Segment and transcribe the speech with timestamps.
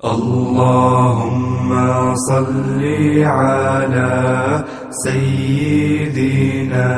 [0.00, 1.70] اللهم
[2.14, 2.80] صل
[3.20, 4.64] على
[5.04, 6.88] سيدنا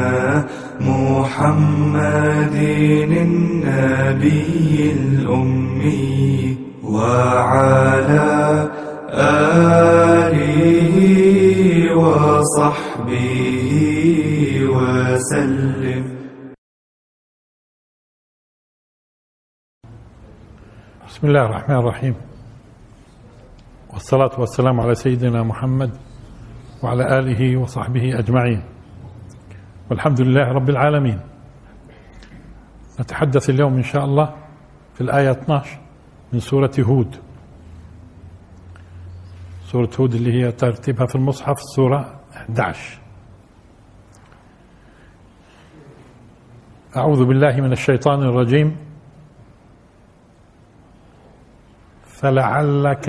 [0.80, 2.54] محمد
[3.26, 8.70] النبي الأمي وعلى
[9.10, 10.94] آله
[11.98, 13.70] وصحبه
[14.70, 16.04] وسلم.
[21.08, 22.31] بسم الله الرحمن الرحيم.
[23.92, 25.90] والصلاة والسلام على سيدنا محمد
[26.82, 28.62] وعلى آله وصحبه أجمعين.
[29.90, 31.20] والحمد لله رب العالمين.
[33.00, 34.34] نتحدث اليوم إن شاء الله
[34.94, 35.80] في الآية 12
[36.32, 37.16] من سورة هود.
[39.64, 43.00] سورة هود اللي هي ترتيبها في المصحف السورة 11
[46.96, 48.76] أعوذ بالله من الشيطان الرجيم.
[52.04, 53.08] فلعلك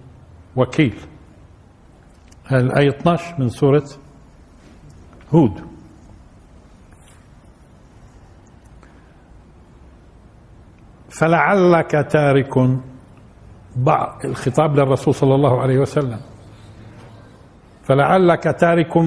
[0.55, 0.95] وكيل.
[2.51, 3.83] الآية 12 من سورة
[5.33, 5.61] هود؟
[11.09, 12.53] فلعلك تارك
[13.75, 16.19] بعض الخطاب للرسول صلى الله عليه وسلم.
[17.83, 18.97] فلعلك تارك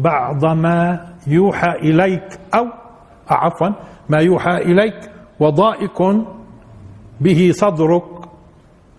[0.00, 2.66] بعض ما يوحى إليك أو
[3.28, 3.68] عفوا
[4.08, 6.02] ما يوحى إليك وضائق
[7.20, 8.04] به صدرك.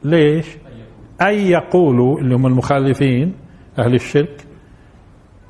[0.04, 0.61] ليش؟
[1.22, 3.34] أن يقولوا اللي هم المخالفين
[3.80, 4.46] أهل الشرك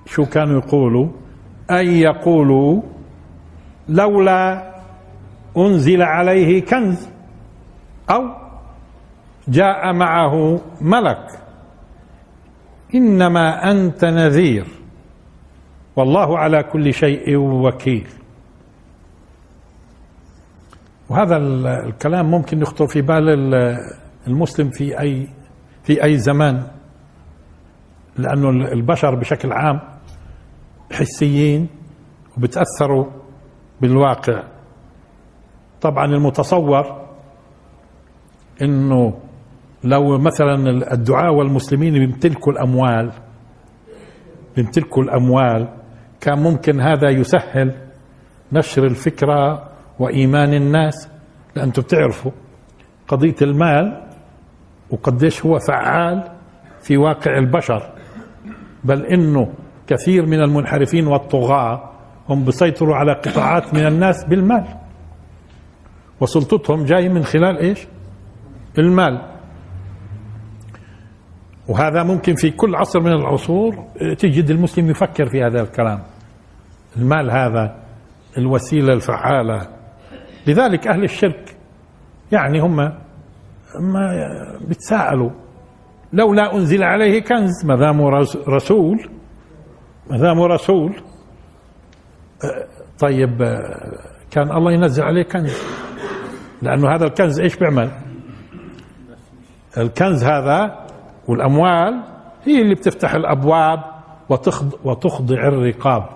[0.06, 1.08] شو كانوا يقولوا؟
[1.72, 2.82] أن يقولوا
[3.90, 4.72] لولا
[5.58, 7.10] أنزل عليه كنز
[8.10, 8.24] أو
[9.48, 11.28] جاء معه ملك.
[12.96, 14.66] إنما أنت نذير.
[15.96, 18.08] والله على كل شيء وكيل.
[21.10, 23.30] وهذا الكلام ممكن يخطر في بال
[24.28, 25.28] المسلم في أي
[25.84, 26.68] في أي زمان
[28.18, 29.80] لأنه البشر بشكل عام
[30.92, 31.68] حسيين
[32.38, 33.06] وبتأثروا
[33.82, 34.44] بالواقع.
[35.82, 37.08] طبعا المتصور
[38.62, 39.20] إنه
[39.84, 40.54] لو مثلا
[40.94, 43.12] الدعاة والمسلمين بيمتلكوا الأموال
[44.56, 45.68] بيمتلكوا الأموال
[46.22, 47.76] كان ممكن هذا يسهل
[48.54, 51.10] نشر الفكرة وإيمان الناس.
[51.56, 52.32] لأنتم بتعرفوا
[53.08, 54.11] قضية المال
[54.92, 56.32] وقديش هو فعال
[56.82, 57.92] في واقع البشر.
[58.84, 59.54] بل إنه
[59.88, 61.92] كثير من المنحرفين والطغاة
[62.30, 64.66] هم بيسيطروا على قطاعات من الناس بالمال.
[66.22, 67.88] وسلطتهم جاي من خلال إيش؟
[68.80, 69.22] المال.
[71.68, 73.76] وهذا ممكن في كل عصر من العصور
[74.18, 76.04] تجد المسلم يفكر في هذا الكلام.
[76.98, 77.76] المال هذا
[78.38, 79.68] الوسيلة الفعالة.
[80.48, 81.56] لذلك أهل الشرك
[82.32, 82.94] يعني هم
[83.80, 84.12] ما
[84.68, 85.30] بتساءلوا.
[86.14, 88.02] لولا أنزل عليه كنز ما دام
[88.48, 89.10] رسول
[90.10, 91.02] ما دام رسول
[93.00, 93.38] طيب
[94.32, 95.62] كان الله ينزل عليه كنز.
[96.62, 97.92] لأنه هذا الكنز إيش بيعمل؟
[99.78, 100.88] الكنز هذا
[101.28, 102.04] والأموال
[102.46, 103.80] هي اللي بتفتح الأبواب
[104.84, 106.10] وتخضع, الرقاب.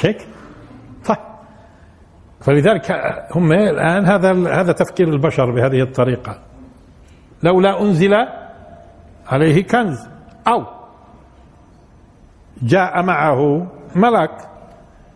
[0.00, 0.26] هيك؟
[2.44, 2.90] فلذلك
[3.36, 6.38] هم الآن هذا هذا تفكير البشر بهذه الطريقة.
[7.42, 8.14] لولا أنزل
[9.26, 10.08] عليه كنز
[10.48, 10.64] أو
[12.62, 13.66] جاء معه
[13.96, 14.30] ملك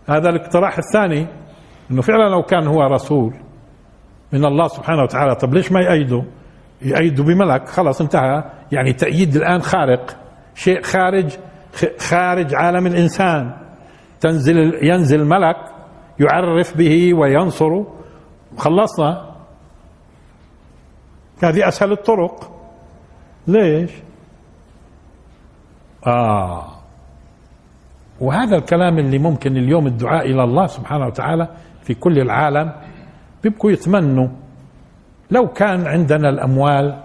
[0.09, 1.27] هذا الاقتراح الثاني
[1.91, 3.35] إنه فعلا لو كان هو رسول
[4.33, 6.25] من الله سبحانه وتعالى طب ليش ما يأيده
[6.83, 8.45] يأيده بملك خلاص انتهى.
[8.73, 10.17] يعني تأييد الآن خارق.
[10.55, 11.37] شيء خارج
[11.99, 13.53] خارج عالم الإنسان.
[14.21, 15.57] تنزل ينزل ملك
[16.21, 17.87] يعرف به وينصره
[18.57, 19.35] خلصنا.
[21.43, 22.53] هذه أسهل الطرق.
[23.47, 23.91] ليش؟
[26.07, 26.65] آه.
[28.21, 31.49] وهذا الكلام اللي ممكن اليوم الدعاء إلى الله سبحانه وتعالى
[31.83, 32.73] في كل العالم
[33.43, 34.29] بيبقوا يتمنوا.
[35.31, 37.03] لو كان عندنا الأموال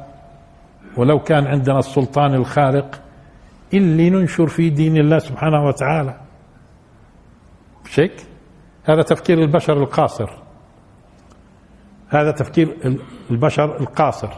[0.98, 3.02] ولو كان عندنا السلطان الخارق
[3.74, 6.18] اللي ننشر في دين الله سبحانه وتعالى.
[7.96, 8.33] هيك؟
[8.84, 10.30] هذا تفكير البشر القاصر.
[12.10, 12.78] هذا تفكير
[13.32, 14.30] البشر القاصر.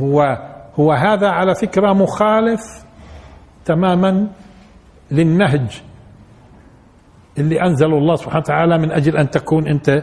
[0.00, 0.38] هو
[0.80, 2.60] هو هذا على فكرة مخالف
[3.64, 4.28] تماما
[5.10, 5.82] للنهج
[7.38, 10.02] اللي أنزله الله سبحانه وتعالى من أجل أن تكون أنت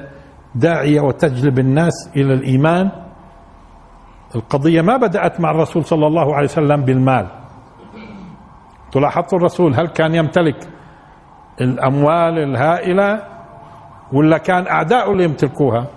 [0.56, 2.92] داعية وتجلب الناس إلى الإيمان.
[4.36, 7.28] القضية ما بدأت مع الرسول صلى الله عليه وسلم بالمال.
[8.92, 10.70] تلاحظوا الرسول هل كان يمتلك
[11.62, 13.24] الأموال الهائلة
[14.14, 15.88] ولا كان أعداؤه اللي يمتلكوها؟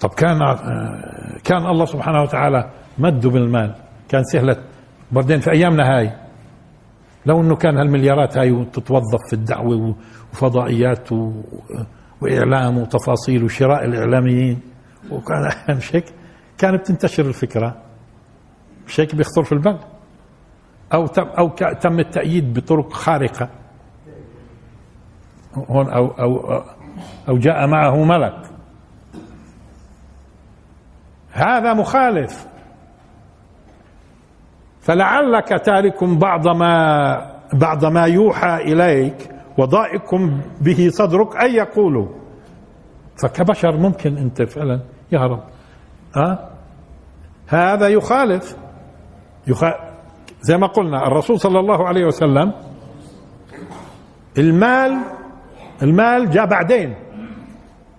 [0.00, 0.38] طب كان
[1.44, 3.74] كان الله سبحانه وتعالى مده بالمال
[4.08, 4.56] كان سهلة.
[5.12, 6.12] بعدين في أيامنا هاي
[7.26, 9.94] لو إنه كان هالمليارات هاي تتوظف في الدعوة
[10.32, 11.32] وفضائيات و...
[12.20, 14.60] وإعلام وتفاصيل وشراء الإعلاميين
[15.10, 16.04] وكان مش هيك
[16.58, 17.76] كانت تنتشر الفكرة.
[18.90, 19.78] مش هيك بيخطر في البال؟
[20.92, 21.48] أو تم أو
[21.80, 23.48] تم التأييد بطرق خارقة.
[25.54, 26.62] هون أو أو
[27.28, 28.42] أو جاء معه ملك.
[31.32, 32.46] هذا مخالف.
[34.80, 40.14] فلعلك تارك بعض ما بعض ما يوحى إليك وضائق
[40.60, 42.08] به صدرك أن يقولوا.
[43.22, 44.80] فكبشر ممكن أنت فعلا
[45.12, 45.42] يهرب
[46.16, 46.50] أه؟
[47.46, 48.59] هذا يخالف.
[49.46, 49.64] يخ...
[50.40, 52.52] زي ما قلنا الرسول صلى الله عليه وسلم
[54.38, 54.98] المال
[55.82, 56.94] المال جاء بعدين.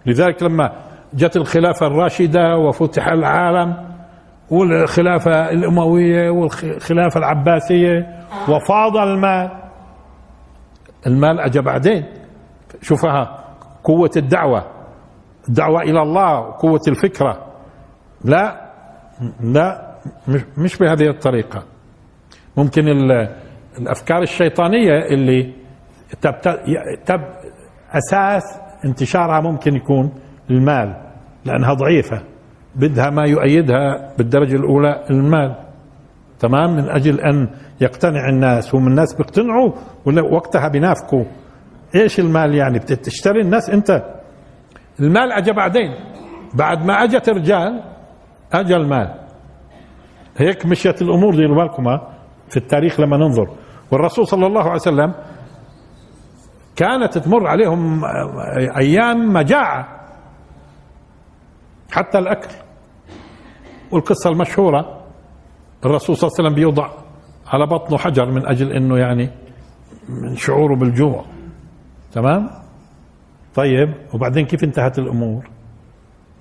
[0.05, 0.71] لذلك لما
[1.13, 3.91] جت الخلافة الراشدة وفتح العالم
[4.49, 9.51] والخلافة الأموية والخلافة العباسية وفاض المال.
[11.07, 12.05] المال أجى بعدين.
[12.81, 13.43] شوفها
[13.83, 14.65] قوة الدعوة
[15.49, 17.45] الدعوة إلى الله قوة الفكرة.
[18.25, 18.71] لا
[19.41, 19.90] لا.
[20.57, 21.63] مش بهذه الطريقة.
[22.57, 22.87] ممكن
[23.79, 25.53] الأفكار الشيطانية اللي
[27.05, 27.21] تب,
[27.91, 28.43] أساس
[28.85, 30.11] انتشارها ممكن يكون
[30.49, 30.95] المال
[31.45, 32.23] لأنها ضعيفة
[32.75, 35.55] بدها ما يؤيدها بالدرجة الأولى المال.
[36.39, 37.49] تمام؟ من أجل أن
[37.81, 39.71] يقتنع الناس هم الناس بيقتنعوا
[40.05, 41.25] ولا وقتها بينافقوا.
[41.95, 44.03] إيش المال يعني؟ بتشتري الناس أنت.
[44.99, 45.91] المال اجى بعدين.
[46.53, 47.83] بعد ما أجت رجال
[48.53, 49.20] اجى المال.
[50.41, 51.97] هيك مشيت الأمور ديروا بالكم
[52.49, 53.49] في التاريخ لما ننظر.
[53.91, 55.13] والرسول صلى الله عليه وسلم
[56.75, 58.01] كانت تمر عليهم
[58.77, 59.87] أيام مجاعه
[61.91, 62.55] حتى الأكل.
[63.91, 65.01] والقصة المشهورة
[65.85, 66.89] الرسول صلى الله عليه وسلم بيوضع
[67.47, 69.29] على بطنه حجر من أجل أنه يعني
[70.09, 71.25] من شعوره بالجوع.
[72.13, 72.49] تمام؟
[73.55, 75.49] طيب وبعدين كيف انتهت الأمور؟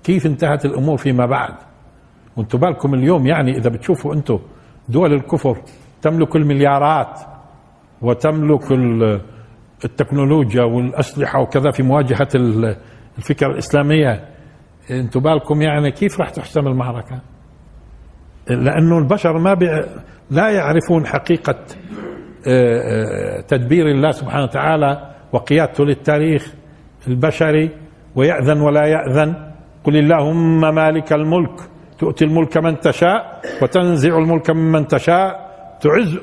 [0.03, 1.53] كيف انتهت الأمور فيما بعد؟
[2.37, 4.39] وأنتم بالكم اليوم يعني إذا بتشوفوا أنتم
[4.89, 5.57] دول الكفر
[6.01, 7.19] تملك المليارات
[8.01, 8.71] وتملك
[9.85, 12.27] التكنولوجيا والأسلحة وكذا في مواجهة
[13.17, 14.27] الفكرة الإسلامية.
[14.91, 17.21] أنتوا بالكم يعني كيف راح تحسم المعركة؟
[18.49, 19.65] لأنه البشر ما بي
[20.29, 21.55] لا يعرفون حقيقة
[22.47, 22.79] آه،
[23.37, 26.53] آه، تدبير الله سبحانه وتعالى وقيادته للتاريخ
[27.07, 27.69] البشري.
[28.15, 29.51] ويأذن ولا يأذن.
[29.83, 31.70] قل اللهم مالك الملك.
[32.01, 35.51] تؤتي الملك من تشاء وتنزع الملك ممن تشاء
[35.81, 36.17] تعز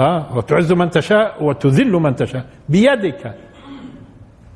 [0.00, 2.44] آه وتعز من تشاء وتذل من تشاء.
[2.68, 3.34] بيدك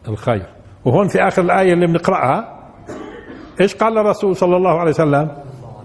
[0.09, 0.47] الخير.
[0.85, 2.59] وهون في آخر الآية اللي بنقرأها
[3.61, 5.37] إيش قال الرسول صلى الله عليه وسلم؟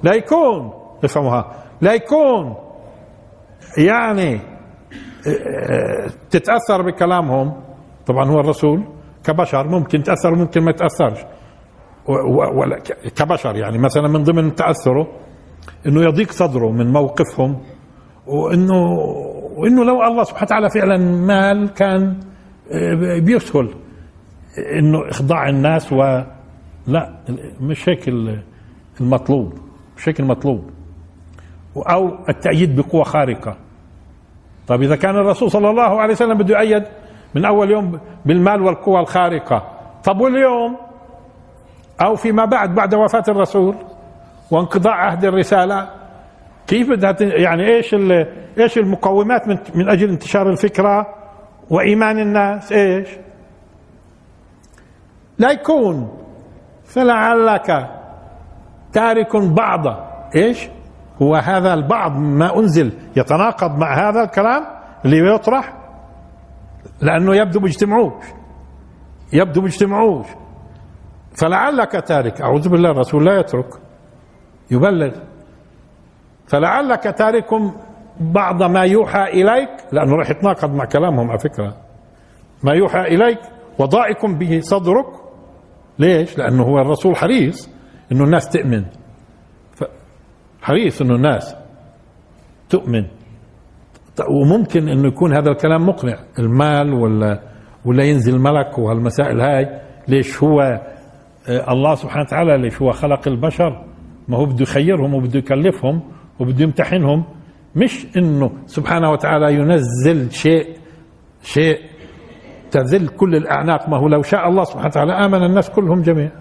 [0.04, 1.56] لا يكون افهموها.
[1.82, 2.56] لا يكون
[3.78, 4.40] يعني
[6.30, 7.54] تتأثر بكلامهم.
[8.08, 8.84] طبعا هو الرسول
[9.24, 11.20] كبشر ممكن تأثر وممكن ما يتأثرش
[13.16, 15.08] كبشر يعني مثلا من ضمن تأثره
[15.88, 17.58] إنه يضيق صدره من موقفهم
[18.28, 18.74] وانه
[19.58, 22.20] وإنه لو الله سبحانه وتعالى فعلا مال كان
[23.26, 23.70] بيسهل
[24.80, 26.22] إنه إخضاع الناس و
[26.88, 27.14] لا
[27.62, 28.08] مش هيك
[29.02, 29.54] المطلوب
[29.98, 30.70] مش هيك المطلوب.
[31.78, 33.58] أو التأييد بقوة خارقة.
[34.68, 36.84] طيب إذا كان الرسول صلى الله عليه وسلم بده يؤيد
[37.36, 39.64] من أول يوم بالمال والقوة الخارقة
[40.04, 40.78] طب واليوم؟
[42.02, 43.76] أو فيما بعد بعد وفاة الرسول
[44.52, 45.90] وانقضاء عهد الرسالة.
[46.68, 47.96] كيف بدها يعني إيش
[48.60, 51.08] إيش المقومات من, من أجل انتشار الفكرة
[51.70, 53.10] وإيمان الناس؟ إيش؟
[55.38, 56.18] لا يكون.
[56.86, 57.90] فلعلك
[58.94, 59.82] تارك بعض.
[60.36, 60.70] إيش؟
[61.22, 64.66] هو هذا البعض ما أنزل يتناقض مع هذا الكلام
[65.06, 65.74] اللي يطرح
[67.02, 68.24] لأنه يبدو بيجتمعوش.
[69.34, 70.28] يبدو بيجتمعوش.
[71.40, 72.42] فلعلك تارك.
[72.42, 73.70] أعوذ بالله الرسول لا يترك
[74.72, 75.12] يبلغ.
[76.48, 77.50] فلعلك تارك
[78.20, 81.76] بعض ما يوحى إليك لأنه راح يتناقض مع كلامهم على فكرة.
[82.64, 83.40] ما يوحى إليك
[83.80, 85.06] وضائق به صدرك.
[86.00, 87.70] ليش؟ لأنه هو الرسول حريص
[88.12, 88.86] أنه الناس تؤمن.
[90.62, 91.56] حريص أنه الناس
[92.70, 93.06] تؤمن.
[94.30, 96.18] وممكن أنه يكون هذا الكلام مقنع.
[96.40, 97.40] المال ولا
[97.86, 99.82] ولا ينزل ملك وهالمسائل هاي.
[100.08, 100.82] ليش هو
[101.50, 103.86] الله سبحانه وتعالى ليش هو خلق البشر
[104.28, 106.02] ما هو بده يخيرهم وبده يكلفهم
[106.40, 107.24] وبده يمتحنهم
[107.76, 110.78] مش إنه سبحانه وتعالى ينزل شيء
[111.44, 111.80] شيء
[112.72, 116.32] تذل كل الأعناق ما هو لو شاء الله سبحانه وتعالى آمن الناس كلهم جميعا.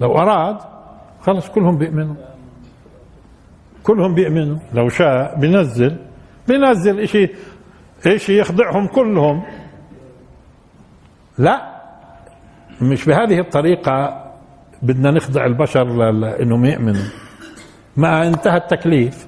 [0.00, 0.58] لو أراد
[1.20, 2.14] خلص كلهم بيؤمنوا.
[3.82, 4.58] كلهم بيؤمنوا.
[4.74, 5.96] لو شاء بينزل
[6.48, 7.28] بينزل إشي
[8.06, 9.42] إشي يخضعهم كلهم.
[11.38, 11.73] لا.
[12.80, 14.24] مش بهذه الطريقة
[14.82, 17.04] بدنا نخضع البشر لإنهم يؤمنوا.
[17.96, 19.26] ما انتهى التكليف.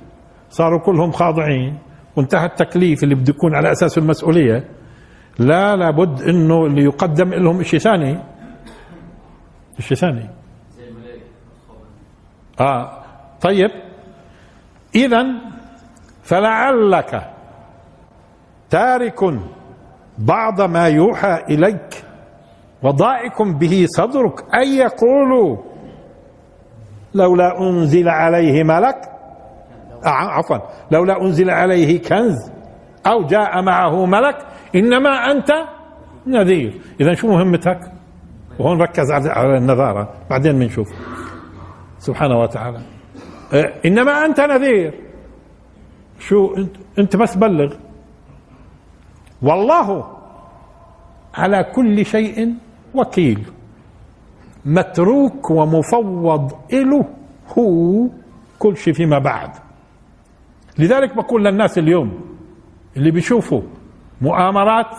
[0.50, 1.78] صاروا كلهم خاضعين.
[2.16, 4.64] وانتهى التكليف اللي بده يكون على أساس المسؤولية.
[5.38, 8.18] لا لابد إنه اللي يقدم لهم شيء ثاني.
[9.78, 10.30] شيء ثاني.
[12.60, 13.02] آه.
[13.40, 13.70] طيب.
[14.94, 15.26] اذا
[16.22, 17.30] فلعلك
[18.70, 19.20] تارك
[20.18, 21.95] بعض ما يوحى إليك.
[22.82, 25.56] وضائق به صدرك أن يقولوا
[27.14, 28.96] لولا أنزل عليه ملك
[30.04, 30.58] عفوا
[30.90, 32.50] لولا أنزل عليه كنز
[33.06, 35.50] أو جاء معه ملك إنما أنت
[36.26, 36.80] نذير.
[37.00, 37.80] اذا شو مهمتك؟
[38.58, 40.88] وهون ركز على النذاره بعدين بنشوف.
[41.98, 42.80] سبحانه وتعالى.
[43.52, 44.94] إيه، إنما أنت نذير.
[46.18, 47.74] شو أنت, أنت بس بلغ.
[49.42, 50.16] والله
[51.34, 52.54] على كل شيء
[52.98, 53.42] وكيل.
[54.64, 57.04] متروك ومفوض إله
[57.58, 58.08] هو
[58.58, 59.50] كل شيء فيما بعد.
[60.78, 62.20] لذلك بقول للناس اليوم
[62.96, 63.62] اللي بيشوفوا
[64.20, 64.96] مؤامرات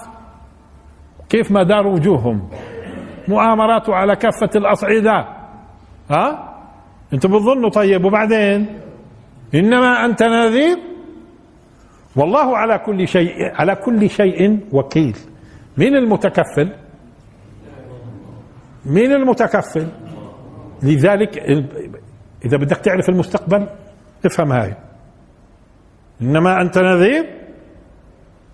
[1.30, 2.50] كيف ما داروا وجوههم؟
[3.28, 5.28] مؤامرات على كافة الأصعدة.
[6.12, 6.54] ها؟
[7.14, 8.80] أنتم بتظنوا طيب وبعدين؟
[9.56, 10.78] إنما أنت نذير.
[12.16, 15.18] والله على كل شيء على كل شيء وكيل.
[15.78, 16.70] مين المتكفل؟
[18.88, 19.88] مين المتكفل.
[20.84, 21.38] لذلك
[22.46, 23.68] إذا بدك تعرف المستقبل
[24.26, 24.74] افهم هاي.
[26.22, 27.26] إنما أنت نذير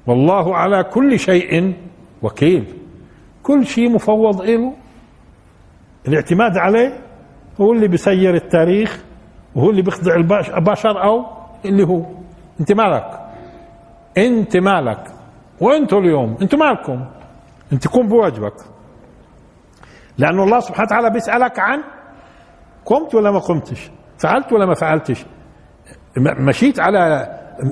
[0.07, 1.73] والله على كل شيء
[2.21, 2.65] وكيل.
[3.43, 4.73] كل شيء مفوض له
[6.07, 6.99] الاعتماد عليه
[7.61, 9.03] هو اللي بيسير التاريخ
[9.55, 10.15] وهو اللي بيخضع
[10.57, 11.25] البشر أو
[11.65, 12.05] اللي هو.
[12.59, 13.19] أنت مالك؟
[14.17, 15.07] أنت مالك.
[15.61, 17.05] وأنتوا اليوم؟ أنتوا مالكم؟
[17.73, 18.73] أنت قوم بواجبك.
[20.17, 21.84] لأن الله سبحانه وتعالى بيسألك عن
[22.86, 25.25] قمت ولا ما قمتش فعلت ولا ما فعلتش.
[26.17, 27.27] مشيت على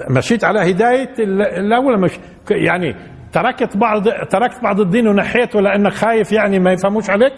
[0.10, 2.20] مشيت على هداية الله ولا مش
[2.52, 2.96] يعني
[3.32, 7.34] تركت بعض تركت بعض الدين ونحيته لأنك خايف يعني ما يفهموش عليك؟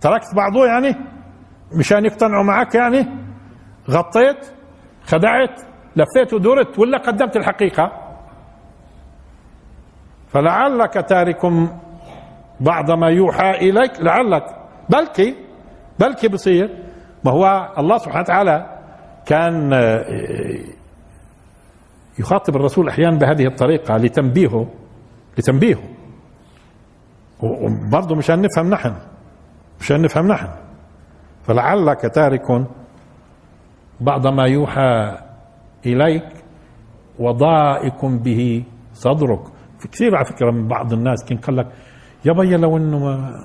[0.00, 0.96] تركت بعضه يعني
[1.78, 3.06] مشان يقتنعوا معك يعني؟
[3.90, 4.46] غطيت
[5.04, 5.60] خدعت
[5.96, 7.92] لفيت ودرت ولا قدمت الحقيقة؟
[10.28, 11.44] فلعلك تارك
[12.62, 14.44] بعض ما يوحى إليك لعلك.
[14.88, 15.34] بلكي
[15.98, 16.70] بلكي بصير.
[17.24, 18.78] ما هو الله سبحانه وتعالى
[19.26, 20.04] كان آه،
[22.18, 24.66] يخاطب الرسول أحيانا بهذه الطريقة لتنبيهه
[25.38, 25.82] لتنبيهه.
[27.40, 28.94] وبرضه مشان نفهم نحن
[29.80, 30.48] مشان نفهم نحن.
[31.42, 32.66] فلعلك تارك
[34.00, 35.18] بعض ما يوحى
[35.86, 36.28] إليك
[37.18, 38.64] وضائق به
[38.94, 39.40] صدرك.
[39.78, 41.66] في كثير على فكرة من بعض الناس كان قال لك
[42.24, 43.44] يا بيا لو إنه ما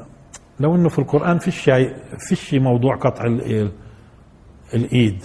[0.60, 3.26] لو إنه في القرآن في شيء في موضوع قطع
[4.74, 5.24] الإيد.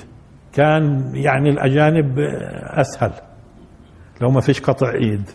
[0.52, 2.18] كان يعني الأجانب
[2.64, 3.12] أسهل.
[4.20, 5.30] لو ما فيش قطع إيد.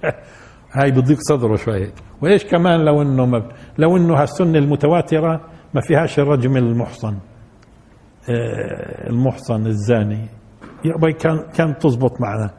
[0.76, 1.92] هاي بضيق صدره شوية
[2.22, 5.40] وإيش كمان لو إنه ما لو إنه هالسنة المتواترة
[5.74, 7.18] ما فيهاش الرجم المحصن.
[8.28, 10.28] آه، المحصن الزاني.
[11.18, 12.50] كان كان تزبط معنا.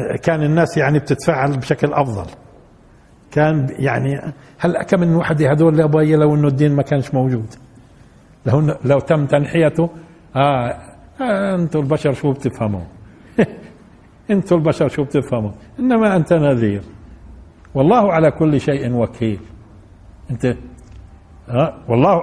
[0.00, 2.43] آه، كان الناس يعني بتتفاعل بشكل أفضل.
[3.34, 4.20] كان يعني
[4.58, 7.54] هلا كم من وحده هذول أبوي لو إنه الدين ما كانش موجود؟
[8.46, 9.90] لو لو تم تنحيته
[10.36, 10.76] آه,
[11.20, 12.80] آه أنتم البشر شو بتفهموا
[14.30, 16.82] أنتم البشر شو بتفهموا إنما أنت نذير.
[17.74, 19.40] والله على كل شيء وكيل.
[20.30, 20.56] أنت
[21.50, 22.14] آه والله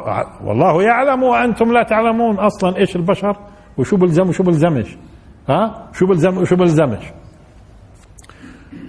[0.44, 3.38] والله يعلم وأنتم لا تعلمون أصلا إيش البشر
[3.78, 4.98] وشو بلزم وشو بلزمش
[5.50, 7.04] ها آه شو بلزم وشو بلزمش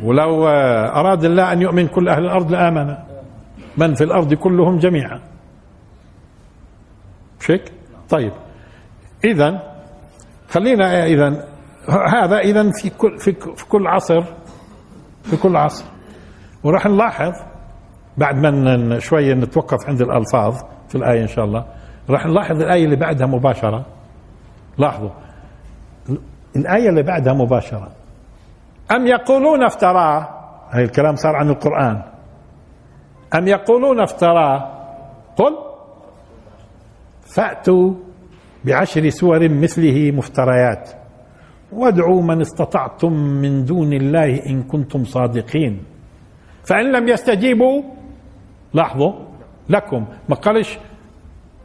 [0.03, 2.95] ولو أراد الله أن يؤمن كل أهل الأرض لآمن.
[3.77, 5.21] من في الأرض كلهم جميعا.
[7.41, 7.73] شك؟
[8.11, 8.33] طيب.
[9.25, 9.73] إذا
[10.49, 11.49] خلينا إذا
[11.89, 14.23] هذا إذا في كل في, في كل عصر
[15.23, 15.85] في كل عصر.
[16.65, 17.33] وراح نلاحظ
[18.19, 20.57] بعد ما شوية نتوقف عند الألفاظ
[20.89, 21.65] في الآية إن شاء الله.
[22.11, 23.87] راح نلاحظ الآية اللي بعدها مباشرة.
[24.79, 25.11] لاحظوا.
[26.57, 27.89] الآية اللي بعدها مباشرة.
[28.91, 30.29] أم يقولون افتراه
[30.71, 32.03] هاي الكلام صار عن القرآن.
[33.35, 34.71] أم يقولون افتراه
[35.37, 35.57] قل.
[37.35, 37.95] فأتوا
[38.65, 40.91] بعشر سور مثله مفتريات.
[41.73, 45.85] وادعوا من استطعتم من دون الله إن كنتم صادقين.
[46.65, 47.83] فإن لم يستجيبوا
[48.75, 49.13] لاحظوا
[49.69, 50.07] لكم.
[50.29, 50.79] ما قالش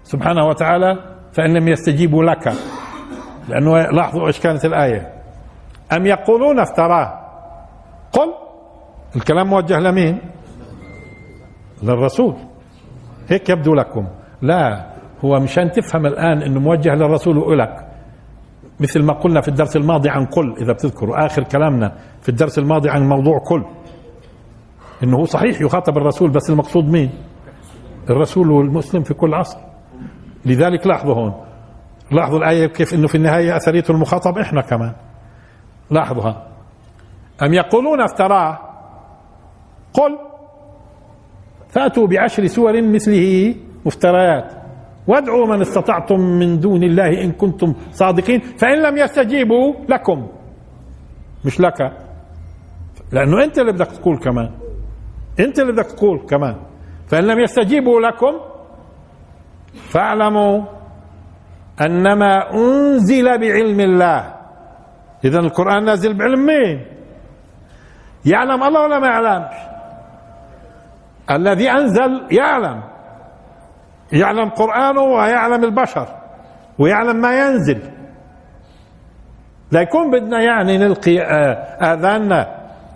[0.03, 2.53] سبحانه وتعالى فإن لم يستجيبوا لك.
[3.49, 5.16] لأنه لاحظوا إيش كانت الآية.
[5.93, 7.19] أم يقولون افتراه؟
[8.11, 8.33] قل.
[9.15, 10.19] الكلام موجه لمين؟
[11.83, 12.35] للرسول.
[13.29, 14.07] هيك يبدو لكم.
[14.41, 14.85] لا
[15.25, 17.87] هو مشان تفهم الآن أنه موجه للرسول وإلك.
[18.79, 22.89] مثل ما قلنا في الدرس الماضي عن كل إذا بتذكروا آخر كلامنا في الدرس الماضي
[22.89, 23.63] عن موضوع كل
[25.03, 27.09] هو صحيح يخاطب الرسول بس المقصود مين؟
[28.09, 29.57] الرسول والمسلم في كل عصر.
[30.45, 31.33] لذلك لاحظوا هون.
[32.11, 34.93] لاحظوا الآية كيف إنه في النهاية أثرية المخاطب إحنا كمان.
[35.91, 36.47] لاحظوها
[37.43, 38.59] أم يقولون افتراه
[39.93, 40.19] قل
[41.69, 44.51] فأتوا بعشر سور مثله مفتريات.
[45.07, 48.39] وادعوا من استطعتم من دون الله إن كنتم صادقين.
[48.39, 50.27] فإن لم يستجيبوا لكم.
[51.45, 51.91] مش لك.
[53.11, 54.51] لأنه أنت اللي بدك تقول كمان.
[55.39, 56.55] أنت اللي بدك تقول كمان.
[57.07, 58.39] فإن لم يستجيبوا لكم
[59.73, 60.61] فاعلموا
[61.81, 64.36] أنما أنزل بعلم الله.
[65.25, 66.85] اذا القرآن نازل بعلم مين؟
[68.25, 69.55] يعلم الله ولا ما يعلمش
[71.31, 72.81] الذي أنزل يعلم.
[74.13, 76.07] يعلم قرآنه ويعلم البشر
[76.79, 77.79] ويعلم ما ينزل.
[79.71, 81.53] لا يكون بدنا يعني نلقي آه،
[81.93, 82.47] آذاننا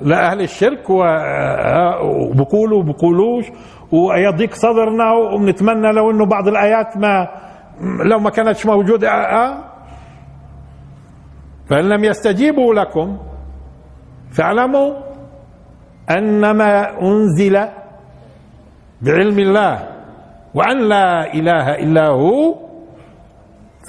[0.01, 3.45] لأهل الشرك و- آه، وبقولوا وبقولوش
[3.91, 7.27] ويضيق صدرنا وبنتمنى لو إنه بعض الآيات ما
[8.05, 9.57] لو ما كانتش موجودة آه،
[11.65, 11.69] آه.
[11.69, 13.17] فإن لم يستجيبوا لكم
[14.31, 14.93] فاعلموا
[16.09, 17.67] أنما أنزل
[19.01, 19.87] بعلم الله
[20.53, 22.55] وأن لا إله إلا هو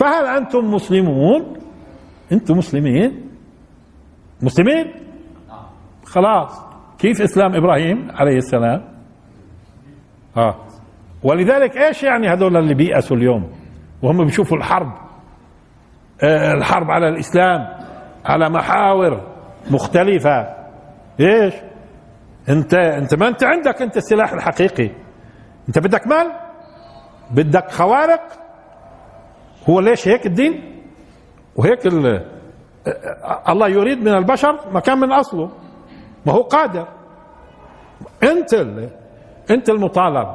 [0.00, 1.56] فهل أنتم مسلمون؟
[2.32, 3.28] أنتم مسلمين؟
[4.42, 4.92] مسلمين؟
[6.04, 6.60] خلاص.
[6.98, 8.82] كيف إسلام إبراهيم عليه السلام؟
[10.36, 10.56] آه.
[11.22, 13.52] ولذلك إيش يعني هذول اللي بيأسوا اليوم؟
[14.02, 14.86] وهم بيشوفوا الحرب.
[14.86, 15.11] آه
[16.24, 17.68] الحرب على الإسلام
[18.24, 19.20] على محاور
[19.70, 20.54] مختلفة.
[21.20, 21.54] إيش؟
[22.48, 24.90] أنت أنت ما أنت عندك أنت السلاح الحقيقي.
[25.68, 26.26] أنت بدك مال؟
[27.30, 28.22] بدك خوارق؟
[29.70, 30.82] هو ليش هيك الدين؟
[31.56, 32.26] وهيك ال-
[33.48, 35.50] الله يريد من البشر مكان من أصله.
[36.26, 36.88] ما هو قادر.
[38.22, 38.90] أنت ال-
[39.50, 40.28] أنت المطالب.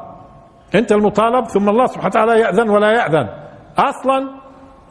[0.76, 3.30] أنت المطالب ثم الله سبحانه وتعالى يأذن ولا يأذن.
[3.78, 4.30] أصلا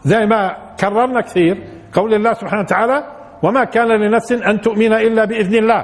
[0.06, 1.54] زي ما كررنا كثير
[1.92, 2.98] قول الله سبحانه وتعالى
[3.42, 5.82] وما كان لنفس أن تؤمن إلا بإذن الله.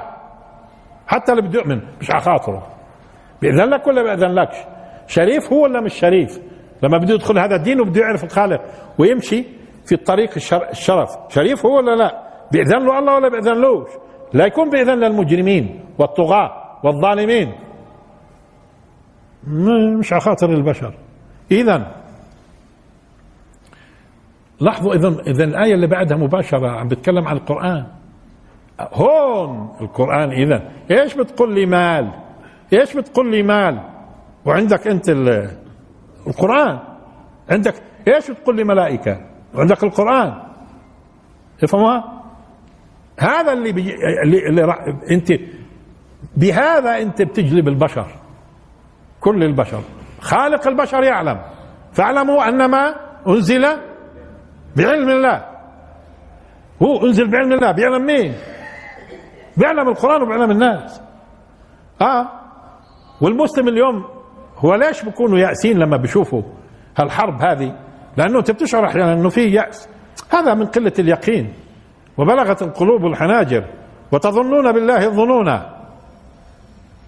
[1.07, 2.67] حتى اللي بده يؤمن مش على خاطره.
[3.41, 4.57] بإذن لك ولا بإذن لكش؟
[5.07, 6.39] شريف هو ولا مش شريف؟
[6.83, 8.61] لما بده يدخل هذا الدين وبده يعرف الخالق
[8.97, 9.43] ويمشي
[9.85, 10.69] في الطريق الشر...
[10.69, 11.09] الشرف.
[11.29, 13.89] شريف هو ولا لا؟ بإذن له الله ولا بإذن لوش
[14.33, 16.51] لا يكون بإذن للمجرمين والطغاة
[16.83, 17.53] والظالمين.
[19.99, 20.93] مش على خاطر البشر.
[21.51, 22.02] إذا
[24.63, 27.85] لاحظوا إذا إذا الآية اللي بعدها مباشرة عم بتكلم عن القرآن.
[28.79, 32.11] هون القرآن إذا إيش بتقول لي مال؟
[32.73, 33.79] إيش بتقول لي مال؟
[34.45, 35.49] وعندك أنت ال-
[36.27, 36.79] القرآن.
[37.49, 37.73] عندك
[38.07, 39.17] إيش بتقول لي ملائكة؟
[39.55, 40.33] وعندك القرآن.
[41.63, 42.23] افهموها
[43.19, 43.95] هذا اللي بي...
[44.23, 44.77] اللي, اللي راح...
[45.11, 45.33] انت
[46.37, 48.07] بهذا أنت بتجلب البشر.
[49.21, 49.81] كل البشر.
[50.21, 51.41] خالق البشر يعلم.
[51.91, 52.95] فاعلموا انما
[53.27, 53.65] أنزل
[54.75, 55.45] بعلم الله.
[56.81, 57.71] هو أنزل بعلم الله.
[57.71, 58.33] بيعلم مين؟
[59.57, 61.01] بيعلم القرآن وبيعلم الناس.
[62.01, 62.27] آه.
[63.21, 64.05] والمسلم اليوم
[64.57, 66.41] هو ليش بيكونوا يائسين لما بيشوفوا
[66.97, 67.75] هالحرب هذه؟
[68.17, 69.89] لأنه أنت بتشعر أحيانا إنه في يأس.
[70.29, 71.53] هذا من قلة اليقين.
[72.17, 73.65] وبلغت القلوب الحناجر.
[74.11, 75.59] وتظنون بالله الظنون.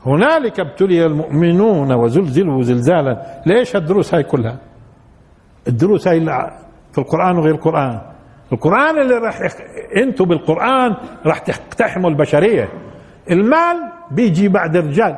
[0.06, 3.42] هنالك ابتلي المؤمنون وزلزلوا زلزالا.
[3.46, 4.58] ليش الدروس هاي كلها؟
[5.68, 6.18] الدروس هاي
[6.96, 8.02] في القرآن وغير القرآن.
[8.54, 9.54] القرآن اللي راح يخ...
[9.98, 12.70] أنتوا بالقرآن راح تقتحموا البشرية.
[13.32, 13.78] المال
[14.12, 15.16] بيجي بعد الرجال.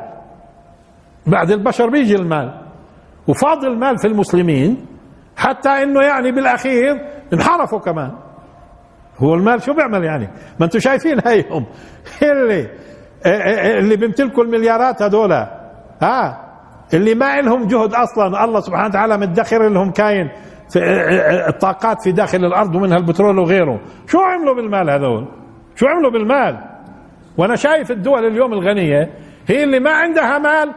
[1.26, 2.60] بعد البشر بيجي المال.
[3.28, 4.86] وفاضل المال في المسلمين
[5.36, 6.96] حتى إنه يعني بالأخير
[7.32, 8.12] انحرفوا كمان.
[9.18, 10.28] هو المال شو بيعمل يعني؟
[10.60, 11.66] ما أنتم شايفين هيهم؟
[12.22, 12.68] اللي
[13.78, 15.32] اللي بيمتلكوا المليارات هذول
[16.02, 16.48] ها؟
[16.94, 18.44] اللي ما لهم جهد أصلا.
[18.44, 20.30] الله سبحانه وتعالى مدخر لهم كاين.
[20.70, 20.78] في
[21.48, 23.80] الطاقات في داخل الأرض ومنها البترول وغيره.
[24.06, 25.28] شو عملوا بالمال هذول؟
[25.76, 26.58] شو عملوا بالمال؟
[27.38, 29.10] وأنا شايف الدول اليوم الغنية
[29.46, 30.72] هي اللي ما عندها مال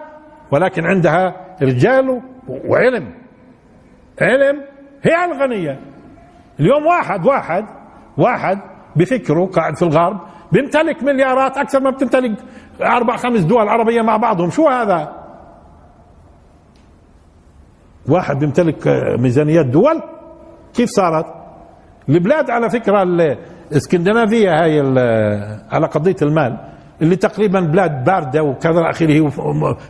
[0.51, 3.13] ولكن عندها رجال وعلم.
[4.21, 4.61] علم
[5.03, 5.79] هي الغنية.
[6.59, 7.65] اليوم واحد واحد
[8.17, 8.59] واحد
[8.95, 10.19] بفكره قاعد في الغرب
[10.51, 12.31] بيمتلك مليارات أكثر ما بتمتلك
[12.81, 14.49] أربع خمس دول عربية مع بعضهم.
[14.49, 15.20] شو هذا؟
[18.09, 18.87] واحد بيمتلك
[19.19, 20.01] ميزانيات دول
[20.73, 21.25] كيف صارت؟
[22.09, 23.03] البلاد على فكرة
[23.71, 24.79] الاسكندنافيه هاي
[25.71, 26.57] على قضية المال
[27.01, 29.29] اللي تقريبا بلاد باردة وكذا آخره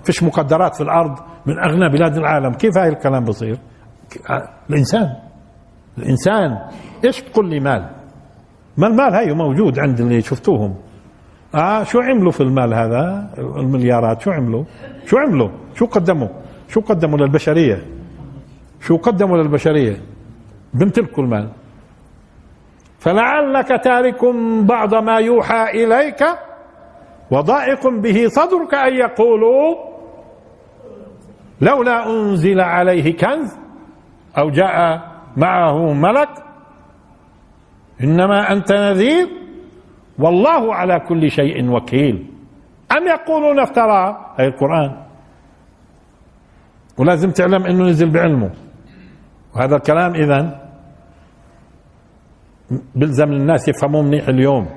[0.04, 2.54] فيش مقدرات في الأرض من أغنى بلاد العالم.
[2.54, 3.58] كيف هاي الكلام بصير؟
[4.70, 5.16] الإنسان
[5.98, 6.58] الإنسان
[7.06, 7.90] إيش بتقول لي مال؟
[8.78, 10.76] ما المال هاي موجود عند اللي شفتوهم.
[11.56, 14.64] آه شو عملوا في المال هذا؟ المليارات شو عملوا؟
[15.06, 16.28] شو عملوا؟ شو قدموا؟
[16.70, 17.86] شو قدموا للبشرية؟
[18.82, 20.02] شو قدموا للبشرية؟
[20.74, 21.50] بيمتلكوا المال
[23.00, 24.26] فلعلك تارك
[24.62, 26.24] بعض ما يوحى إليك
[27.32, 29.76] وضائق به صدرك أن يقولوا
[31.62, 33.58] لولا أنزل عليه كنز
[34.38, 35.02] أو جاء
[35.38, 36.30] معه ملك
[38.04, 39.28] إنما أنت نذير
[40.20, 42.26] والله على كل شيء وكيل.
[42.98, 44.92] أم يقولون افترى؟ أي القرآن.
[46.98, 48.50] ولازم تعلم إنه نزل بعلمه.
[49.56, 50.60] وهذا الكلام اذا
[52.96, 54.68] بلزم الناس يفهموه منيح اليوم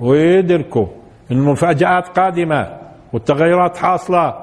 [0.00, 0.86] ويدركوا
[1.32, 2.78] إن المفاجآت قادمة
[3.12, 4.34] والتغيرات حاصلة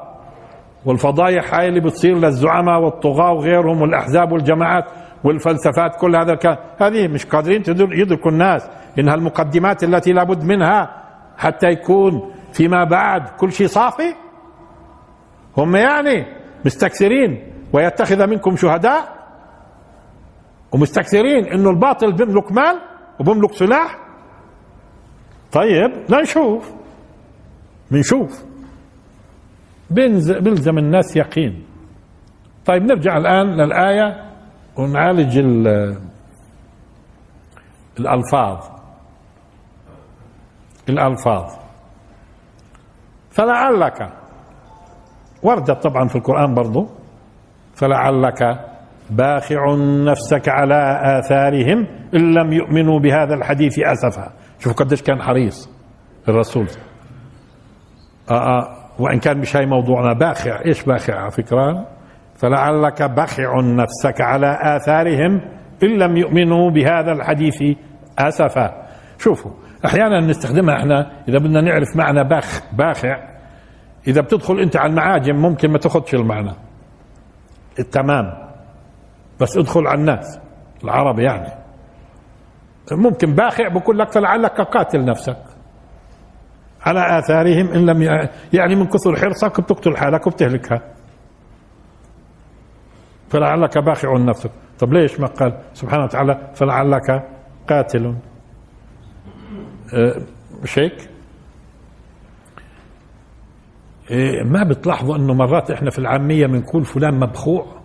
[0.86, 4.86] والفضايح هاي اللي بتصير للزعماء والطغاة وغيرهم والأحزاب والجماعات
[5.24, 8.70] والفلسفات كل هذا الكلام هذه مش قادرين يدركوا الناس
[9.00, 11.04] إنها المقدمات التي لابد منها
[11.38, 14.14] حتى يكون فيما بعد كل شيء صافي؟
[15.58, 16.26] هم يعني
[16.66, 19.21] مستكثرين ويتخذ منكم شهداء؟
[20.72, 22.82] ومستكثرين إنه الباطل بيملك مال
[23.20, 23.98] وبيملك سلاح.
[25.52, 26.72] طيب لنشوف.
[27.92, 28.44] بنشوف.
[29.90, 31.66] بيلزم الناس يقين.
[32.66, 34.32] طيب نرجع الآن للآية
[34.78, 35.38] ونعالج
[38.00, 38.60] الألفاظ.
[40.90, 41.54] الألفاظ.
[43.32, 44.14] فلعلك
[45.44, 46.90] وردت طبعا في القرآن برضو.
[47.76, 48.71] فلعلك
[49.12, 49.76] باخع
[50.12, 54.32] نفسك على آثارهم إن لم يؤمنوا بهذا الحديث أسفا.
[54.60, 55.70] شوفوا قديش كان حريص
[56.30, 56.68] الرسول.
[58.32, 58.68] آه آه
[59.00, 60.66] وإن كان مش هاي موضوعنا باخع.
[60.66, 61.88] إيش باخع؟ على فكرة.
[62.36, 65.42] فلعلك باخع نفسك على آثارهم
[65.84, 67.78] إن لم يؤمنوا بهذا الحديث
[68.20, 68.88] أسفا.
[69.18, 69.52] شوفوا
[69.86, 71.12] أحيانا نستخدمها إحنا.
[71.28, 73.18] إذا بدنا نعرف معنى باخ باخع
[74.08, 76.52] إذا بتدخل أنت على المعاجم ممكن ما تاخذش المعنى.
[77.80, 78.51] التمام
[79.42, 80.40] بس ادخل على الناس
[80.84, 81.54] العرب يعني.
[82.92, 85.38] ممكن باخع بقول لك فلعلك قاتل نفسك.
[86.82, 88.02] على آثارهم إن لم
[88.54, 90.82] يعني من كثر حرصك بتقتل حالك وبتهلكها.
[93.30, 94.52] فلعلك باخع نفسك.
[94.80, 97.30] طب ليش ما قال؟ سبحانه وتعالى فلعلك
[97.70, 98.16] قاتل.
[99.94, 100.22] أه،
[100.64, 101.10] مش هيك
[104.12, 107.81] إيه، ما بتلاحظوا إنه مرات إحنا في العامية بنقول فلان مبخوع؟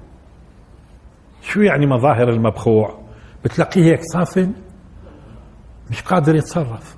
[1.47, 2.99] شو يعني مظاهر المبخوع؟
[3.45, 4.53] بتلاقيه هيك صافن
[5.91, 6.97] مش قادر يتصرف.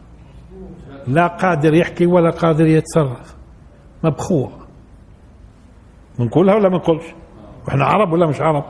[1.07, 3.37] لا قادر يحكي ولا قادر يتصرف.
[4.05, 4.53] مبخوع.
[6.19, 6.81] بنقولها ولا ما
[7.67, 8.65] وإحنا عرب ولا مش عرب؟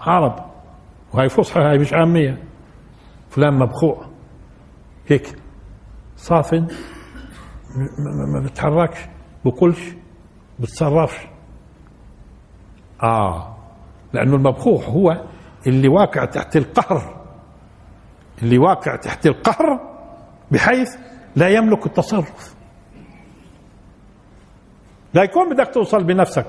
[0.00, 0.44] عرب.
[1.14, 2.42] وهي فصحى هاي مش عامية.
[3.30, 4.06] فلان مبخوع.
[5.06, 5.36] هيك.
[6.16, 6.66] صافن
[8.32, 8.98] ما بتحركش.
[9.44, 9.80] بقولش.
[10.58, 11.26] بتصرفش.
[13.02, 13.53] آه.
[14.14, 15.22] لأنه المبخوح هو
[15.66, 17.24] اللي واقع تحت القهر
[18.42, 19.80] اللي واقع تحت القهر
[20.50, 20.88] بحيث
[21.36, 22.54] لا يملك التصرف.
[25.14, 26.46] لا يكون بدك توصل بنفسك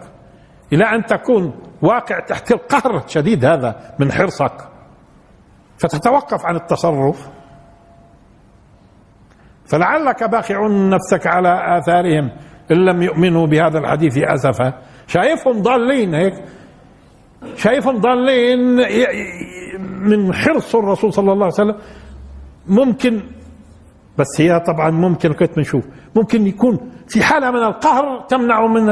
[0.74, 4.68] إلى أن تكون واقع تحت القهر الشديد هذا من حرصك.
[5.78, 7.30] فتتوقف عن التصرف.
[9.66, 12.32] فلعلك باخع نفسك على آثارهم
[12.72, 14.74] إن لم يؤمنوا بهذا الحديث أسفا.
[15.08, 16.34] شايفهم ضالين هيك
[17.56, 18.60] شايفهم ضالين
[20.10, 21.76] من حرص الرسول صلى الله عليه وسلم.
[22.68, 23.22] ممكن
[24.18, 28.90] بس هي طبعا ممكن كنت بنشوف ممكن يكون في حالة من القهر تمنع من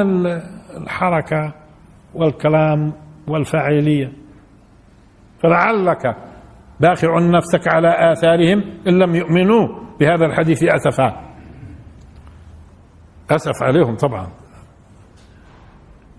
[0.77, 1.53] الحركة
[2.15, 2.93] والكلام
[3.27, 4.12] والفاعلية.
[5.43, 6.15] فلعلك
[6.79, 9.67] باخع نفسك على آثارهم إن لم يؤمنوا
[9.99, 11.34] بهذا الحديث أسفا.
[13.32, 14.27] أسف عليهم طبعا.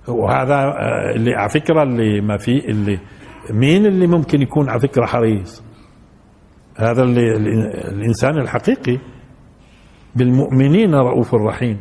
[0.08, 2.98] وهذا آه، اللي على فكرة اللي ما في اللي
[3.50, 5.62] مين اللي ممكن يكون على فكرة حريص؟
[6.76, 7.36] هذا اللي
[7.88, 8.98] الإنسان الحقيقي.
[10.16, 11.80] بالمؤمنين رؤوف رحيم.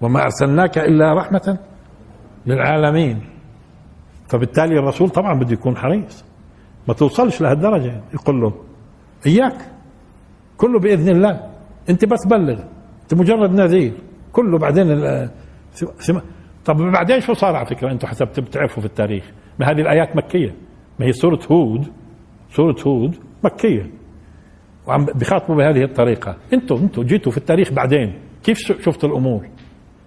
[0.00, 1.58] وما أرسلناك إلا رحمة
[2.46, 3.20] للعالمين.
[4.28, 6.24] فبالتالي الرسول طبعا بده يكون حريص.
[6.88, 8.00] ما توصلش لهالدرجة.
[8.14, 8.54] يقول له
[9.26, 9.56] إياك.
[10.56, 11.40] كله بإذن الله.
[11.90, 12.58] أنت بس بلغ.
[13.02, 13.92] أنت مجرد نذير.
[14.32, 14.86] كله بعدين
[16.66, 19.24] طب بعدين شو صار على فكرة؟ أنتم حسب بتعرفوا في التاريخ.
[19.58, 20.54] ما هذه الآيات مكية.
[20.98, 21.92] ما هي سورة هود.
[22.50, 23.90] سورة هود مكية.
[24.86, 26.36] وعم بخاطبوا بهذه الطريقة.
[26.52, 28.18] أنتم أنتم جيتوا في التاريخ بعدين.
[28.44, 29.48] كيف شفتوا الأمور؟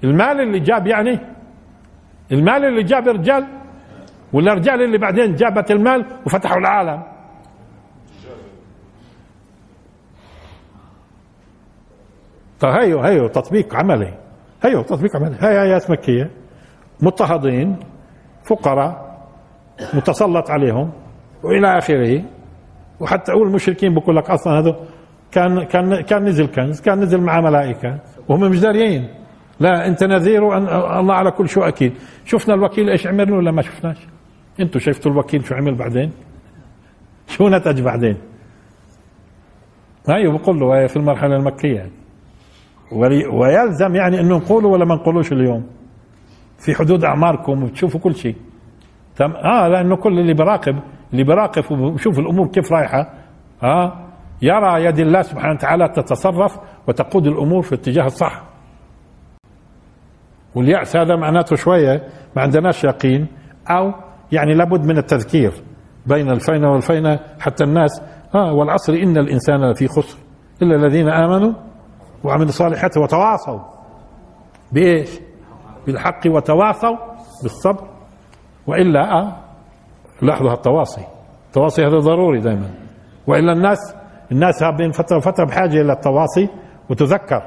[0.03, 1.19] المال اللي جاب يعني؟
[2.31, 3.47] المال اللي جاب رجال
[4.33, 7.03] ولا الرجال اللي بعدين جابت المال وفتحوا العالم؟
[12.59, 14.13] طيب هيو هيو تطبيق عملي.
[14.63, 15.35] هيو تطبيق عملي.
[15.39, 16.31] هي آيات مكية.
[17.01, 17.75] مضطهدين
[18.43, 19.19] فقراء
[19.93, 20.91] متسلط عليهم
[21.43, 22.23] وإلى آخره.
[22.99, 24.75] وحتى أقول المشركين بقول لك أصلا هذا
[25.31, 29.07] كان كان كان نزل كنز كان نزل مع ملائكة وهم مش داريين.
[29.59, 30.67] لا أنت نذير وأن
[30.99, 31.93] الله على كل شيء أكيد
[32.25, 33.97] شفنا الوكيل إيش عمل ولا ما شفناش؟
[34.59, 36.11] أنتم شفتوا الوكيل شو عمل بعدين؟
[37.27, 38.17] شو نتج بعدين؟
[40.09, 41.89] أيوه بقول له في المرحلة المكية.
[43.31, 45.78] ويلزم يعني أنه نقوله ولا ما نقولوش اليوم؟
[46.59, 48.35] في حدود أعماركم وتشوفوا كل شيء.
[49.15, 50.79] تم آه لأنه كل اللي براقب
[51.11, 53.13] اللي براقب وبشوف الأمور كيف رايحة.
[53.63, 54.05] آه
[54.41, 58.43] يرى يد الله سبحانه وتعالى تتصرف وتقود الأمور في الاتجاه الصح.
[60.55, 62.03] واليأس هذا معناته شوية
[62.35, 63.27] ما عندناش يقين
[63.69, 63.93] أو
[64.31, 65.51] يعني لابد من التذكير
[66.05, 68.01] بين الفينة والفينة حتى الناس.
[68.35, 70.17] آه والعصر إن الإنسان لفي خسر.
[70.61, 71.53] إلا الذين آمنوا
[72.23, 73.59] وعملوا الصالحات وتواصوا.
[74.71, 75.19] بإيش؟
[75.91, 76.97] بالحق وتواصوا
[77.43, 77.87] بالصبر
[78.67, 79.37] وإلا آه
[80.21, 81.05] لاحظوا التواصي
[81.47, 82.69] التواصي هذا ضروري دائما
[83.27, 83.95] وإلا الناس
[84.31, 86.49] الناس بين فترة وفترة بحاجة إلى التواصي
[86.89, 87.41] وتذكر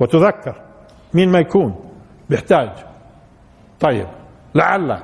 [0.00, 0.54] وتذكر
[1.14, 1.74] مين ما يكون
[2.30, 2.70] بيحتاج.
[3.80, 4.06] طيب
[4.54, 5.02] لعل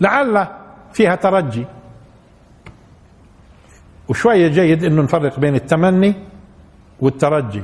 [0.00, 0.46] لعل
[0.92, 1.66] فيها ترجي.
[4.08, 6.14] وشوية جيد إنه نفرق بين التمني
[7.00, 7.62] والترجي.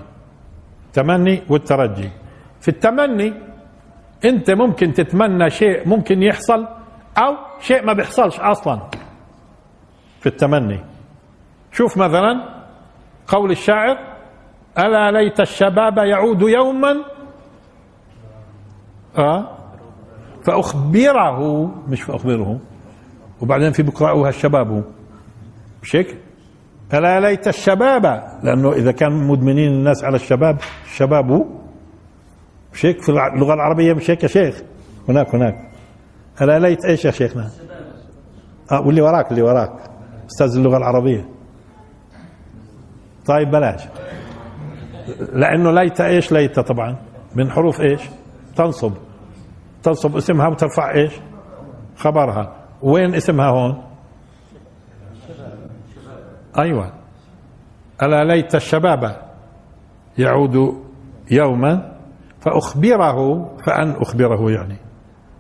[0.93, 2.11] تمني والترجي.
[2.65, 3.33] في التمني
[4.25, 6.67] انت ممكن تتمنى شيء ممكن يحصل
[7.19, 8.81] أو شيء ما بيحصلش أصلا.
[10.21, 10.81] في التمني.
[11.73, 12.49] شوف مثلا
[13.29, 13.99] قول الشاعر
[14.79, 16.97] ألا ليت الشباب يعود يوما؟
[19.19, 19.59] آه؟
[20.45, 22.59] فأخبره مش فأخبره
[23.41, 24.85] وبعدين في بقرأوها الشباب
[25.83, 26.19] مش هيك؟
[26.95, 28.05] ألا ليت الشباب؟
[28.43, 31.47] لأنه إذا كان مدمنين الناس على الشباب الشباب
[32.75, 34.63] مش هيك في اللغة العربية مش هيك يا شيخ
[35.09, 35.71] هناك هناك.
[36.43, 37.51] ألا ليت إيش يا شيخنا؟
[38.73, 39.73] آه واللي وراك اللي وراك.
[40.31, 41.29] أستاذ اللغة العربية.
[43.27, 43.81] طيب بلاش.
[45.33, 46.97] لأنه ليت إيش ليت طبعا.
[47.35, 48.01] من حروف إيش؟
[48.57, 48.93] تنصب.
[49.83, 51.13] تنصب اسمها وترفع إيش؟
[51.97, 52.53] خبرها.
[52.83, 53.83] وين اسمها هون؟
[56.59, 56.93] أيوة.
[58.03, 59.17] ألا ليت الشباب
[60.19, 60.83] يعود
[61.31, 61.94] يوما
[62.45, 64.77] فأخبره فأن أخبره يعني.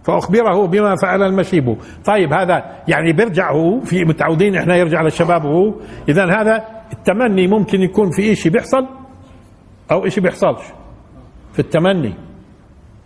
[0.05, 1.77] فأخبره بما فعل المشيب.
[2.05, 5.75] طيب هذا يعني بيرجع هو في متعودين إحنا يرجع للشباب هو.
[6.09, 8.87] إذا هذا التمني ممكن يكون في إشي بيحصل
[9.90, 10.62] أو إشي بيحصلش
[11.53, 12.14] في التمني.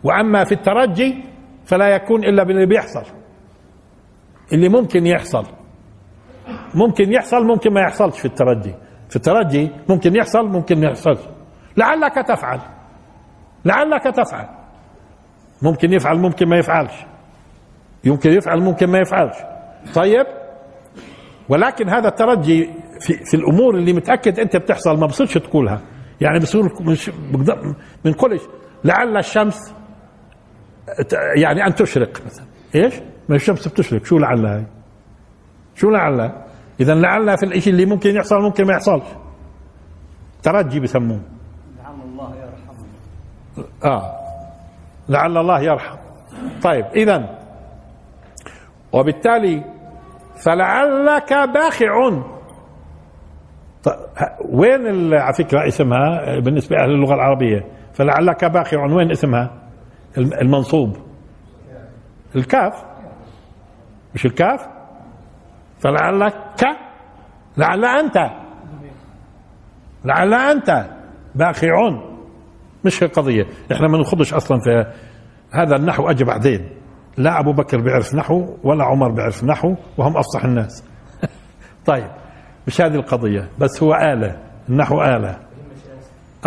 [0.04, 1.24] وأما في الترجي
[1.64, 3.04] فلا يكون إلا باللي بيحصل.
[4.52, 5.44] اللي ممكن يحصل.
[6.74, 8.74] ممكن يحصل ممكن ما يحصلش في الترجي.
[9.08, 11.20] في الترجي ممكن يحصل ممكن ما يحصلش.
[11.76, 12.61] لعلك تفعل.
[13.68, 14.48] لعلك تفعل.
[15.62, 16.92] ممكن يفعل ممكن ما يفعلش.
[18.04, 19.37] يمكن يفعل ممكن ما يفعلش.
[19.94, 20.26] طيب؟
[21.48, 25.81] ولكن هذا الترجي في, في الأمور اللي متأكد أنت بتحصل ما بصيرش تقولها.
[26.20, 27.11] يعني بصير مش
[28.04, 28.42] بنقولش
[28.85, 29.74] لعل الشمس
[31.37, 32.46] يعني أن تشرق مثلا.
[32.74, 32.94] إيش؟
[33.28, 34.04] ما الشمس بتشرق.
[34.04, 34.64] شو لعل هاي؟
[35.74, 36.33] شو لعل؟
[36.81, 39.07] اذا لعل في الشيء اللي ممكن يحصل ممكن ما يحصلش.
[40.42, 41.20] ترجي بسموه.
[43.84, 44.18] آه.
[45.08, 45.96] لعل الله يرحم.
[46.62, 47.38] طيب اذا
[48.92, 49.64] وبالتالي
[50.44, 52.10] فلعلك باخع.
[53.84, 53.96] طيب
[54.48, 59.50] وين على فكرة اسمها بالنسبة لأهل اللغة العربية فلعلك باخع وين اسمها؟
[60.18, 60.96] المنصوب.
[62.36, 62.84] الكاف.
[64.14, 64.68] مش الكاف؟
[65.80, 66.76] فلعلك
[67.56, 68.30] لعل أنت.
[70.04, 70.86] لعل أنت
[71.34, 72.07] باخع.
[72.84, 73.46] مش هي قضية.
[73.72, 74.92] إحنا ما نخضش أصلا في
[75.50, 76.10] هذا النحو.
[76.10, 76.68] اجى بعدين.
[77.16, 80.84] لا أبو بكر بيعرف نحو ولا عمر بيعرف نحو وهم أفصح الناس.
[81.86, 82.10] طيب
[82.66, 83.48] مش هذه القضية.
[83.58, 84.36] بس هو آلة.
[84.68, 85.38] النحو آلة.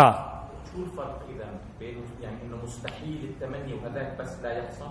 [0.00, 0.32] آه.
[0.72, 1.44] شو الفرق إذا
[1.80, 4.90] بين يعني إنه مستحيل التمني وهذاك بس لا يحصل؟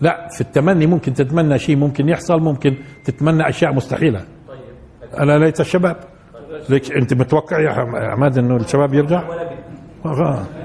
[0.00, 4.24] لا في التمني ممكن تتمنى شيء ممكن يحصل ممكن تتمنى أشياء مستحيلة.
[4.48, 5.20] طيب.
[5.20, 5.96] ألا ليت الشباب؟
[6.68, 7.70] ليك أنت متوقع يا
[8.10, 9.28] عماد إنه الشباب يرجع؟
[10.04, 10.57] ولا.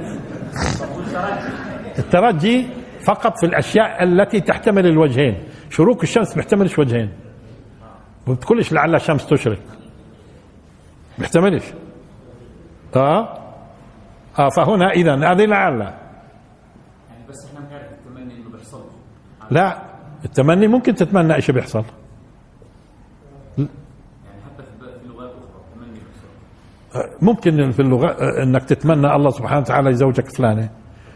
[2.00, 2.68] الترجي
[3.06, 5.44] فقط في الأشياء التي تحتمل الوجهين.
[5.70, 7.10] شروق الشمس بيحتملش وجهين.
[8.28, 9.60] ما بتقولش لعل الشمس تشرق.
[11.18, 11.64] بيحتملش
[12.96, 13.40] آه؟
[14.40, 15.80] آه فهنا اذا هذه لعل.
[15.82, 15.94] يعني
[17.30, 18.84] بس إحنا بنعرف التمني إنه بيحصل.
[19.52, 19.78] لا
[20.26, 21.84] التمني ممكن تتمنى إيش بيحصل
[23.58, 23.70] يعني
[24.46, 26.28] حتى في في لغات أخرى التمني بيحصل
[27.22, 28.08] ممكن في اللغة
[28.44, 30.70] إنك تتمنى الله سبحانه وتعالى يزوجك فلانة.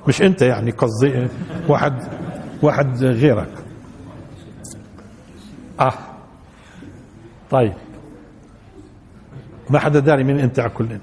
[0.08, 1.28] مش أنت يعني قصدي
[1.68, 1.94] واحد
[2.62, 3.50] واحد غيرك.
[5.80, 5.94] آه.
[7.52, 7.74] طيب.
[9.70, 11.00] ما حدا داري مين أنت على كل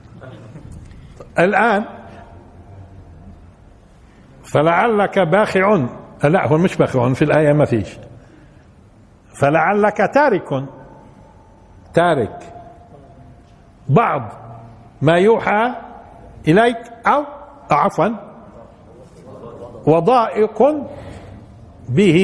[1.38, 1.84] الآن
[4.44, 5.86] فلعلك باخع.
[6.24, 7.88] لا هو مش باخع في الآية ما فيش.
[9.40, 10.64] فلعلك تارك.
[11.94, 12.38] تارك.
[13.88, 14.43] بعض
[15.04, 15.74] ما يوحى
[16.48, 17.24] إليك أو
[17.70, 18.08] عفوا
[19.86, 20.58] وضائق
[21.88, 22.18] به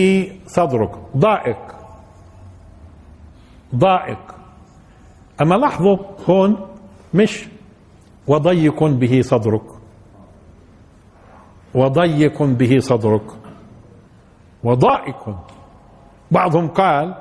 [0.46, 0.92] صدرك.
[1.16, 1.62] ضائق.
[3.76, 4.34] ضائق.
[5.40, 5.96] أما لاحظوا
[6.28, 6.56] هون
[7.14, 7.48] مش
[8.26, 9.66] وضيق به صدرك.
[11.74, 13.28] وضيق به صدرك.
[14.64, 15.36] وضائق.
[16.30, 17.14] بعضهم قال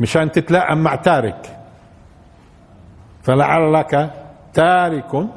[0.00, 1.55] مشان تتلائم مع تارك.
[3.26, 4.10] فلعلك
[4.54, 5.28] تارك.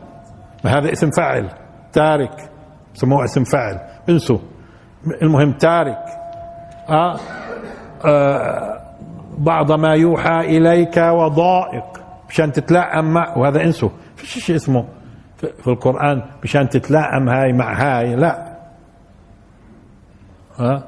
[0.66, 1.50] هذا اسم فاعل.
[1.94, 2.50] تارك.
[2.94, 3.80] سموه اسم فاعل.
[4.10, 4.38] انسوا.
[5.22, 6.06] المهم تارك.
[6.90, 7.20] آه
[8.06, 8.80] آه
[9.38, 11.86] بعض ما يوحى إليك وضائق.
[12.30, 13.90] مشان تتلائم مع وهذا انسوا.
[14.16, 14.86] فيش شيء اسمه؟
[15.38, 18.16] في القرآن مشان تتلائم هاي مع هاي.
[18.16, 18.58] لا.
[20.60, 20.84] آه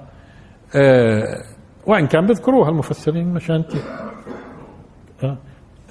[0.75, 1.23] آه
[1.87, 3.63] وإن كان بيذكروها المفسرين مشان.
[5.23, 5.37] آه.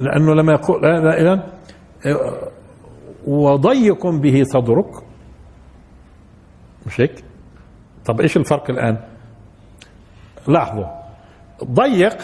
[0.01, 1.51] لأنه لما يقول إذا
[3.27, 4.91] وضيق به صدرك.
[6.87, 7.25] مش هيك؟
[8.07, 8.99] طب إيش الفرق الآن؟
[10.49, 10.87] لاحظوا.
[11.65, 12.17] ضيق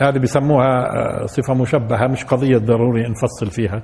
[0.00, 3.82] هذه بيسموها آه، صفة مشبهة مش قضية ضروري نفصل فيها.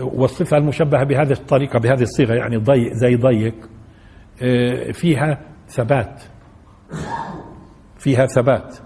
[0.00, 3.54] والصفة المشبهة بهذه الطريقة بهذه الصيغة يعني ضيق زي ضيق
[4.42, 6.22] آه، فيها ثبات.
[7.98, 8.78] فيها ثبات.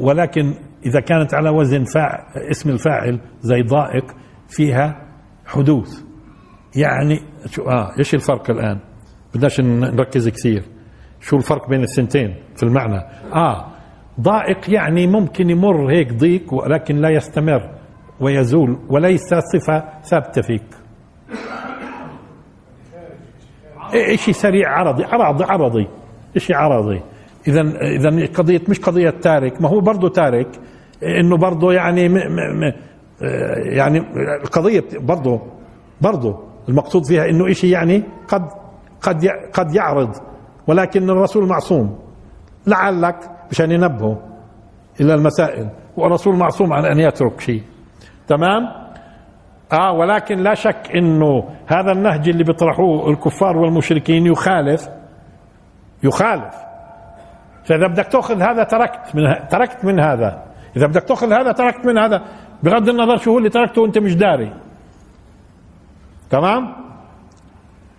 [0.00, 0.54] ولكن
[0.86, 4.04] إذا كانت على وزن فاع اسم الفاعل زي ضائق
[4.48, 5.06] فيها
[5.46, 6.02] حدوث.
[6.76, 8.78] يعني شو آه إيش الفرق الآن؟
[9.34, 10.62] بدناش نركز كثير.
[11.20, 13.00] شو الفرق بين السنتين في المعنى؟
[13.34, 13.66] آه
[14.20, 17.70] ضائق يعني ممكن يمر هيك ضيق ولكن لا يستمر
[18.20, 20.64] ويزول وليس صفة ثابتة فيك.
[24.14, 25.88] شيء سريع عرضي عرضي عرضي
[26.36, 27.02] شيء عرضي.
[27.48, 30.48] اذا اذا قضيه مش قضية تارك ما هو برضه تارك
[31.02, 32.72] إنه برضه يعني م م م
[33.72, 33.98] يعني
[34.44, 35.40] القضية برضه
[36.00, 38.48] برضه المقصود فيها إنه شيء يعني قد
[39.00, 40.16] قد قد يعرض
[40.66, 41.98] ولكن الرسول معصوم.
[42.66, 43.16] لعلك
[43.50, 44.18] مشان ينبهه
[45.00, 47.62] إلى المسائل والرسول معصوم عن أن يترك شيء.
[48.28, 48.62] تمام؟
[49.72, 54.88] آه ولكن لا شك إنه هذا النهج اللي بيطرحوه الكفار والمشركين يخالف
[56.02, 56.54] يخالف.
[57.64, 60.42] فإذا بدك تأخذ هذا تركت من تركت من هذا.
[60.76, 62.22] إذا بدك تأخذ هذا تركت من هذا.
[62.62, 64.52] بغض النظر شو هو اللي تركته وأنت مش داري.
[66.30, 66.74] تمام؟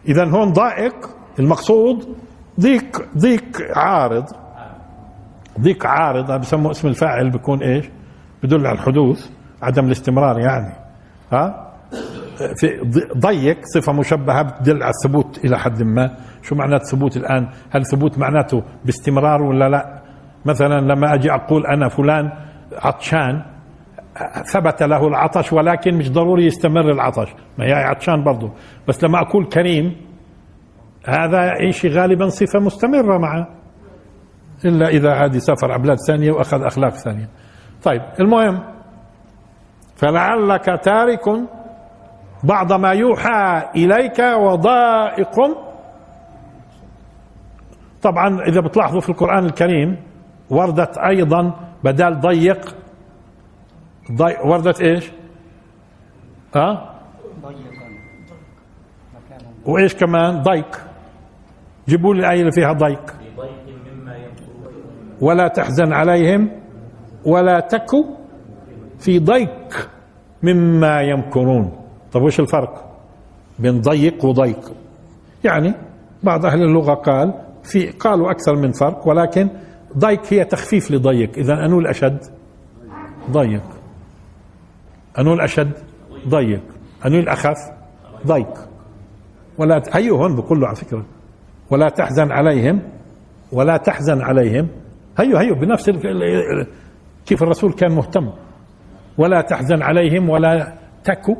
[0.07, 0.95] اذا هون ضائق.
[1.39, 2.17] المقصود
[2.59, 3.43] ضيق ضيق
[3.75, 4.25] عارض.
[5.59, 7.89] ضيق عارض هذا بسموه اسم الفاعل بيكون إيش؟
[8.43, 9.29] بدل على الحدوث
[9.61, 10.73] عدم الاستمرار يعني.
[11.31, 11.73] ها؟
[12.55, 12.67] في
[13.17, 16.17] ضيق صفة مشبهة بتدل على الثبوت إلى حد ما.
[16.43, 20.01] شو معنات ثبوت الآن؟ هل ثبوت معناته باستمرار ولا لا؟
[20.45, 22.31] مثلا لما أجي أقول أنا فلان
[22.81, 23.43] عطشان
[24.53, 27.27] ثبت له العطش ولكن مش ضروري يستمر العطش.
[27.57, 28.51] ما هي عطشان برضه
[28.87, 29.95] بس لما أقول كريم
[31.07, 33.47] هذا شيء غالبا صفة مستمرة معه.
[34.65, 37.29] إلا إذا عاد سافر على بلاد ثانية وأخذ أخلاق ثانية.
[37.83, 38.63] طيب المهم
[39.95, 41.25] فلعلك تارك
[42.43, 45.39] بعض ما يوحى إليك وضائق
[48.03, 49.97] طبعا إذا بتلاحظوا في القرآن الكريم
[50.49, 52.75] وردت أيضا بدال ضيق
[54.11, 55.11] ضي وردت إيش؟
[56.55, 56.95] ها؟
[57.41, 57.87] ضيقا
[59.65, 60.81] وإيش كمان؟ ضيق.
[61.87, 63.15] جيبوا لي الايه اللي فيها ضيق.
[63.37, 63.53] ضيق
[65.21, 66.49] ولا تحزن عليهم
[67.25, 67.89] ولا تك
[68.99, 69.89] في ضيق
[70.43, 71.71] مما يمكرون.
[72.11, 72.99] طب وش الفرق
[73.59, 74.71] بين ضيق وضيق؟
[75.43, 75.73] يعني
[76.23, 77.33] بعض أهل اللغة قال
[77.63, 79.49] في قالوا أكثر من فرق ولكن
[79.97, 81.37] ضيق هي تخفيف لضيق.
[81.37, 82.17] اذا أنو الأشد؟
[83.31, 83.63] ضيق.
[85.19, 85.71] أنو الأشد؟
[86.27, 86.61] ضيق.
[87.05, 87.57] أنو الأخف؟
[88.27, 88.69] ضيق.
[89.57, 89.95] ولا ت-
[90.35, 91.05] بقول له على فكرة.
[91.69, 92.81] ولا تحزن عليهم
[93.51, 94.67] ولا تحزن عليهم.
[95.19, 95.89] هيو هيو بنفس
[97.25, 98.29] كيف الرسول كان مهتم.
[99.17, 101.35] ولا تحزن عليهم ولا تكو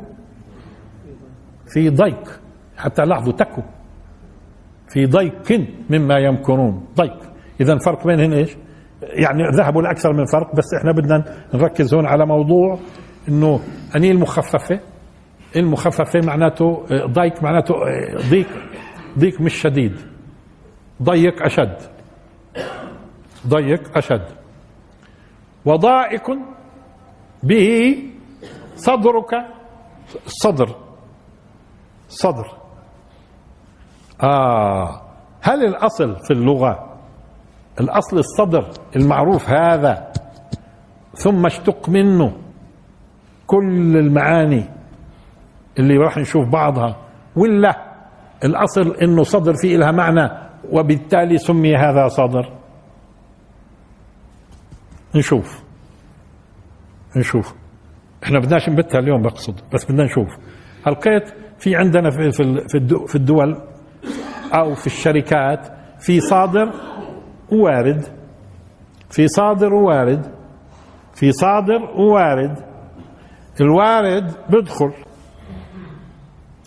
[1.72, 2.40] في ضيق.
[2.76, 3.62] حتى لاحظوا تكو.
[4.94, 6.86] في ضيق مما يمكرون.
[6.96, 7.18] ضيق.
[7.60, 8.56] اذا الفرق بينهن إيش؟
[9.02, 11.24] يعني ذهبوا لاكثر من فرق بس إحنا بدنا
[11.54, 12.78] نركز هون على موضوع
[13.28, 13.60] إنه
[13.96, 14.80] أني المخففة
[15.56, 17.74] المخففة معناته ضيق معناته
[18.30, 18.48] ضيق
[19.18, 19.96] ضيق مش شديد.
[21.02, 21.76] ضيق أشد.
[23.48, 24.26] ضيق أشد.
[25.64, 26.30] وضائق
[27.42, 27.96] به
[28.76, 29.46] صدرك
[30.26, 30.76] صدر.
[32.08, 32.63] صدر.
[34.22, 35.00] آه.
[35.40, 36.96] هل الأصل في اللغة؟
[37.80, 40.12] الأصل الصدر المعروف هذا.
[41.14, 42.36] ثم اشتق منه.
[43.46, 44.64] كل المعاني
[45.78, 46.96] اللي راح نشوف بعضها.
[47.36, 47.94] ولا
[48.44, 50.30] الأصل إنه صدر فيه لها معنى
[50.70, 52.52] وبالتالي سمي هذا صدر.
[55.14, 55.64] نشوف.
[57.16, 57.54] نشوف.
[58.24, 60.28] إحنا بدناش نبتها اليوم بقصد بس بدنا نشوف.
[60.86, 62.30] هلقيت في عندنا في
[63.06, 63.73] في الدول
[64.54, 66.72] أو في الشركات في صادر
[67.52, 68.04] ووارد
[69.10, 70.34] في صادر ووارد
[71.14, 72.58] في صادر ووارد
[73.60, 74.92] الوارد بيدخل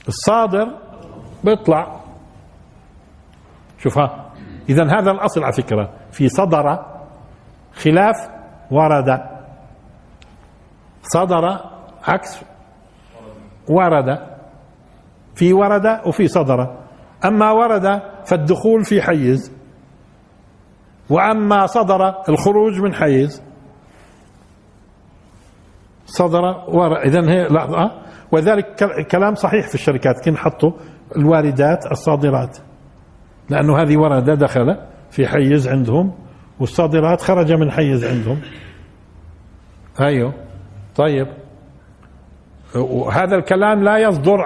[0.08, 0.68] الصادر
[1.44, 2.02] بيطلع.
[3.80, 4.32] شوف ها
[4.70, 5.90] إذا هذا الأصل على فكرة.
[6.12, 6.86] في صدر
[7.74, 8.16] خلاف
[8.72, 9.22] ورد.
[11.02, 11.60] صدر
[12.04, 12.42] عكس
[13.70, 14.20] ورد.
[15.36, 16.87] في ورد وفي صدر.
[17.26, 19.52] أما ورد فالدخول في حيز
[21.10, 23.44] وأما صدر الخروج من حيز.
[26.06, 27.92] صدر ورد إذن هي لحظة
[28.32, 30.72] وذلك ك- كلام صحيح في الشركات كن حطوا
[31.18, 32.58] الواردات الصادرات.
[33.50, 34.78] لأنه هذه ورد دخل
[35.12, 36.14] في حيز عندهم
[36.60, 38.42] والصادرات خرج من حيز عندهم.
[40.02, 40.34] أيوه.
[40.96, 41.28] طيب.
[42.76, 44.40] وهذا الكلام لا يصدر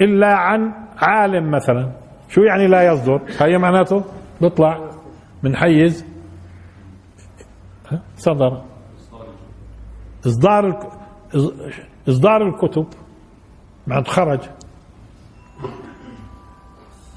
[0.00, 1.92] إلا عن عالم مثلا.
[2.30, 4.04] شو يعني لا يصدر؟ هي معناته
[4.40, 4.90] بيطلع
[5.42, 6.04] من حيز؟
[8.16, 8.62] صدر.
[10.26, 10.90] إصدار
[12.08, 12.86] إصدار الكتب
[13.86, 14.40] معناته خرج.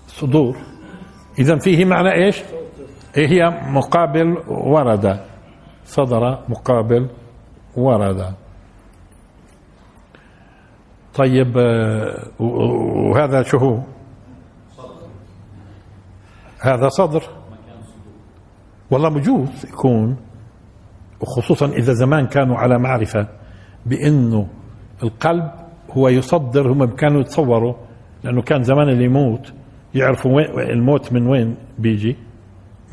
[0.08, 0.58] صدور.
[1.40, 2.44] اذا فيه معنى إيش؟
[3.18, 5.20] إيه هي مقابل ورد.
[5.86, 7.08] صدر مقابل
[7.78, 8.34] ورد.
[11.16, 13.80] طيب آه، وهذا شو هو؟
[16.64, 17.24] هذا صدر.
[18.92, 20.18] والله بجوز يكون
[21.22, 23.28] وخصوصا إذا زمان كانوا على معرفة
[23.86, 24.48] بأنه
[25.04, 25.52] القلب
[25.92, 27.74] هو يصدر هم كانوا يتصوروا
[28.24, 29.54] لأنه كان زمان اللي يموت
[29.96, 32.18] يعرفوا وين الموت من وين بيجي؟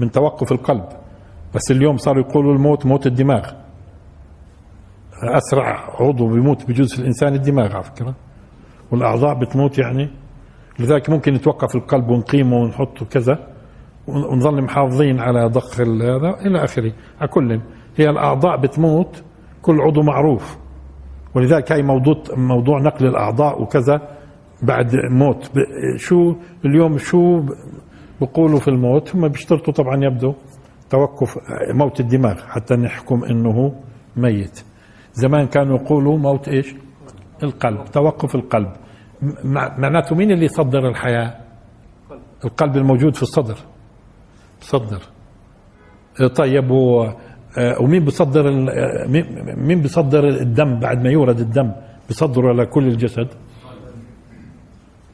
[0.01, 0.89] من توقف القلب.
[1.55, 3.53] بس اليوم صاروا يقولوا الموت موت الدماغ.
[5.23, 8.15] أسرع عضو بيموت بجوز في الإنسان الدماغ على فكرة.
[8.91, 10.11] والأعضاء بتموت يعني.
[10.79, 13.50] لذلك ممكن يتوقف القلب ونقيمه ونحطه كذا.
[14.11, 16.93] ونظل محافظين على ضخ هذا إلى آخره.
[17.21, 17.61] على كل.
[17.97, 19.23] هي الأعضاء بتموت
[19.63, 20.59] كل عضو معروف.
[21.35, 24.09] ولذلك هاي موضوع موضوع نقل الأعضاء وكذا
[24.63, 25.51] بعد موت.
[25.97, 26.35] شو
[26.65, 27.43] اليوم شو
[28.21, 30.35] بقولوا في الموت؟ هم بيشترطوا طبعا يبدو
[30.91, 31.39] توقف
[31.75, 33.75] موت الدماغ حتى نحكم إنه
[34.17, 34.65] ميت.
[35.13, 36.75] زمان كانوا يقولوا موت إيش؟
[37.43, 38.73] القلب توقف القلب.
[39.79, 41.35] معناته مين اللي يصدر الحياة؟
[42.45, 43.57] القلب الموجود في الصدر.
[44.61, 45.03] صدر
[46.21, 47.09] آه، طيب و
[47.59, 49.07] آه، ومين بيصدر آه،
[49.57, 51.73] مين- بيصدر الدم بعد ما يورد الدم؟
[52.09, 53.29] بيصدره لكل الجسد.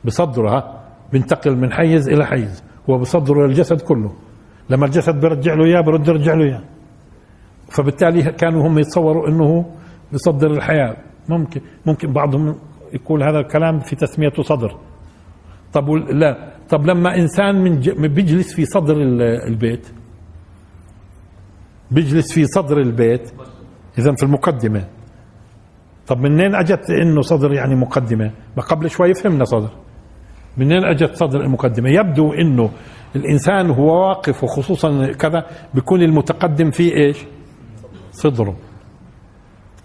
[0.04, 2.64] بصدره ها؟ بينتقل من حيز إلى حيز.
[2.90, 4.12] هو بصدره للجسد كله.
[4.70, 6.62] لما الجسد بيرجع له إياه برد يرجع له إياه.
[7.68, 9.66] فبالتالي كانوا هم يتصوروا إنه
[10.12, 10.96] بيصدر الحياة.
[11.28, 12.56] ممكن ممكن بعضهم
[12.92, 14.76] يقول هذا الكلام في تسميته صدر.
[15.72, 16.55] طب لا.
[16.68, 17.54] طب لما إنسان
[17.98, 19.86] من بيجلس في صدر ال- البيت.
[21.90, 23.30] بيجلس في صدر البيت.
[23.98, 24.84] اذا في المقدمة.
[26.06, 29.70] طب منين أجت إنه صدر يعني مقدمة؟ ما قبل شوي فهمنا صدر.
[30.56, 32.70] منين أجت صدر المقدمة؟ يبدو إنه
[33.16, 37.18] الإنسان هو واقف وخصوصا كذا بيكون المتقدم فيه إيش؟
[38.10, 38.56] صدره.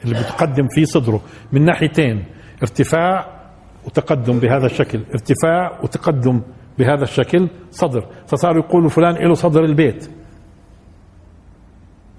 [0.04, 1.22] اللي بتقدم فيه صدره.
[1.52, 2.26] من ناحيتين
[2.62, 3.42] ارتفاع
[3.86, 5.00] وتقدم بهذا الشكل.
[5.14, 6.42] ارتفاع وتقدم
[6.80, 8.06] بهذا الشكل صدر.
[8.28, 10.12] فصاروا يقولوا فلان له صدر البيت.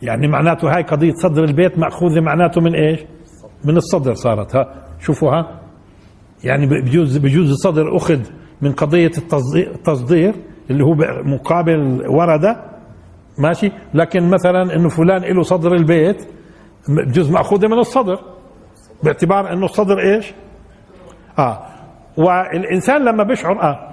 [0.02, 3.00] يعني معناته هاي قضية صدر البيت مأخوذة معناته من إيش؟
[3.64, 4.56] من الصدر صارت.
[4.56, 5.60] ها شوفوا ها
[6.44, 8.20] يعني بجوز بجوز الصدر أخذ
[8.62, 9.10] من قضية
[9.74, 10.34] التصدير,
[10.70, 10.94] اللي هو
[11.24, 12.64] مقابل ورده.
[13.38, 16.28] ماشي؟ لكن مثلا إنه فلان له صدر البيت
[16.88, 18.18] بجوز مأخوذة من الصدر
[19.02, 20.32] باعتبار إنه الصدر إيش؟
[21.38, 21.58] آه.
[22.16, 23.91] والإنسان لما بيشعر آه.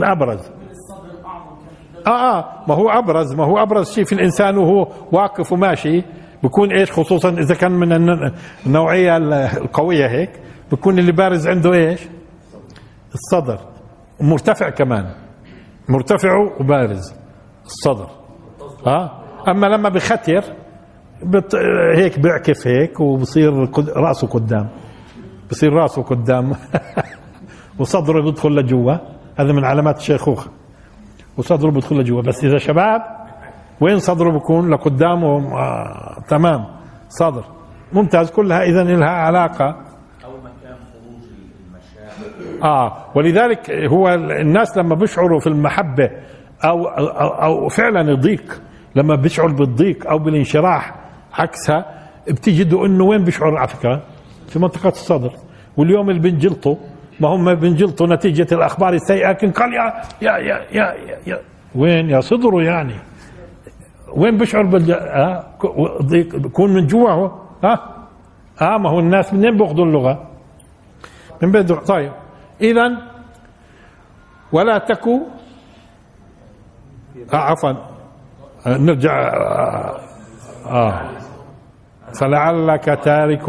[0.00, 0.40] كان
[2.06, 6.02] آه آه ما هو أبرز ما هو أبرز شيء في الإنسان وهو واقف وماشي.
[6.42, 8.32] بكون إيش خصوصا إذا كان من الن-
[8.66, 9.16] النوعية
[9.56, 10.30] القوية هيك
[10.72, 12.00] بكون اللي بارز عنده إيش؟
[13.14, 13.58] الصدر.
[14.20, 15.10] مرتفع كمان.
[15.88, 17.14] مرتفع وبارز.
[17.64, 18.06] الصدر.
[18.86, 20.44] ها أما لما بختر
[21.22, 21.54] بت...
[21.96, 23.52] هيك بيعكف هيك وبصير
[23.96, 24.68] رأسه قدام.
[25.50, 26.52] بصير رأسه قدام.
[27.78, 28.94] وصدره بيدخل لجوا.
[29.36, 30.50] هذا من علامات الشيخوخه
[31.36, 33.02] وصدره بيدخل لجوا بس إذا شباب
[33.80, 36.64] وين صدره بيكون لقدام آه تمام.
[37.08, 37.44] صدر.
[37.92, 38.30] ممتاز.
[38.30, 39.76] كلها اذا لها علاقة.
[42.62, 43.04] آه.
[43.14, 46.10] ولذلك هو الناس لما بيشعروا في المحبة
[46.64, 48.62] أو أو, أو فعلا الضيق
[48.94, 50.94] لما بيشعر بالضيق أو بالانشراح
[51.32, 54.02] عكسها بتجدوا إنه وين بيشعر؟ على فكرة
[54.48, 55.32] في منطقة الصدر.
[55.76, 56.76] واليوم اللي بنجلطوا
[57.20, 60.94] ما هم بنجلطوا نتيجة الأخبار السيئة لكن قال يا يا يا يا,
[61.26, 61.38] يا,
[61.74, 62.94] وين؟ يا صدره يعني.
[64.16, 67.30] وين بيشعر بال آه ك- ضيق بكون من جوا هو؟
[67.64, 67.96] ها؟
[68.62, 70.26] آه ما هو الناس منين بيأخذوا اللغة؟
[71.42, 72.12] من بيت طيب.
[72.60, 72.92] اذا
[74.52, 75.20] ولا تكو
[77.32, 77.70] آه عفوا.
[78.66, 80.00] آه نرجع آه,
[80.66, 81.00] آه.
[82.20, 83.48] فلعلك تارك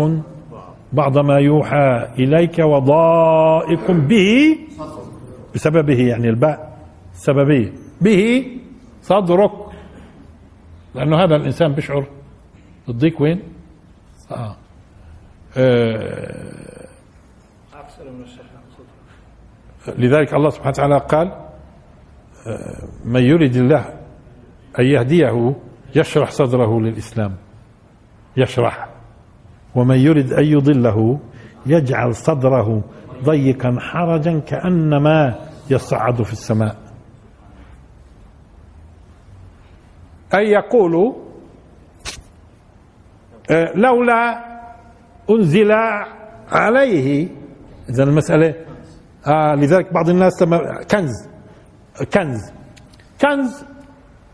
[0.94, 4.58] بعض ما يوحى إليك وضائق به
[5.56, 6.78] بسببه يعني الباء
[7.14, 8.52] سببية به
[9.02, 9.52] صدرك.
[10.96, 12.08] لأنه هذا الإنسان بيشعر
[12.90, 13.42] الضيق وين؟
[14.32, 14.56] آه.
[15.58, 16.88] آه.
[19.98, 21.28] لذلك الله سبحانه وتعالى قال
[22.48, 23.86] آه، من يريد الله
[24.80, 25.56] أن يهديه
[25.96, 27.36] يشرح صدره للإسلام.
[28.38, 28.97] يشرح.
[29.78, 31.20] ومن يريد أن يضله
[31.66, 32.84] يجعل صدره
[33.24, 35.36] ضيقا حرجا كأنما
[35.70, 36.76] يصعد في السماء.
[40.36, 41.16] أي يقول
[43.52, 44.46] آه، لولا
[45.30, 45.72] أنزل
[46.52, 47.28] عليه
[47.90, 48.56] إذا المسألة
[49.28, 51.30] آه لذلك بعض الناس لما كنز
[52.14, 52.52] كنز
[53.22, 53.66] كنز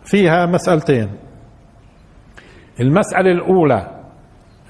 [0.06, 1.10] فيها مسألتين.
[2.80, 4.04] المسألة الأولى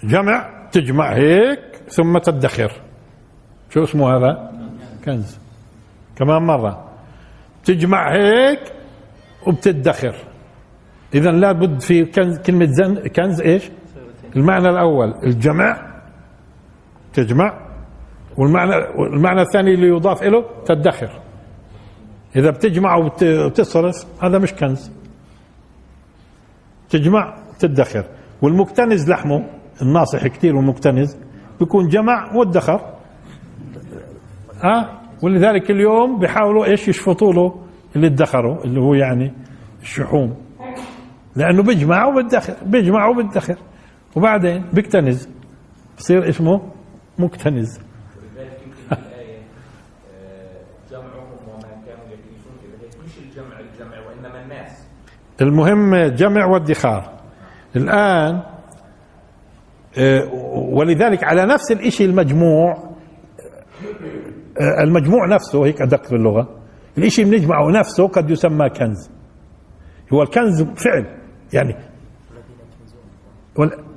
[0.03, 1.59] جمع تجمع هيك
[1.89, 2.71] ثم تدخر.
[3.69, 4.51] شو اسمه هذا؟
[5.05, 5.37] كنز.
[6.17, 6.89] كمان مرة.
[7.65, 8.59] تجمع هيك
[9.47, 10.15] وبتدخر.
[11.13, 13.69] إذا لابد في كنز كلمة زن كنز إيش؟
[14.35, 15.93] المعنى الأول الجمع.
[17.13, 17.67] تجمع.
[18.37, 21.19] والمعنى والمعنى الثاني اللي يضاف له تدخر.
[22.35, 24.91] إذا بتجمع وبت- وبتصرف هذا مش كنز.
[26.89, 28.05] تجمع تدخر.
[28.41, 29.45] والمكتنز لحمه.
[29.81, 31.17] الناصح كثير والمكتنز
[31.59, 32.93] بيكون جمع وادخر.
[34.63, 37.55] ها ولذلك اليوم بيحاولوا إيش؟ يشفطوا له
[37.95, 39.33] اللي ادخروا اللي هو يعني
[39.81, 40.35] الشحوم.
[41.35, 43.55] لأنه بيجمع وبيدخر بيجمع وبيدخر.
[44.15, 45.29] وبعدين بيكتنز.
[45.97, 46.61] بصير اسمه
[47.19, 47.79] مكتنز.
[48.91, 48.97] آه،
[55.41, 57.13] المهم جمع وادخار.
[57.75, 58.52] الآن آه،
[60.71, 62.93] ولذلك على نفس الإشي المجموع
[64.61, 66.49] آه، المجموع نفسه هيك أدق في اللغة
[66.97, 69.09] الإشي بنجمعه نفسه قد يسمى كنز.
[70.13, 71.05] هو الكنز فعل
[71.53, 71.75] يعني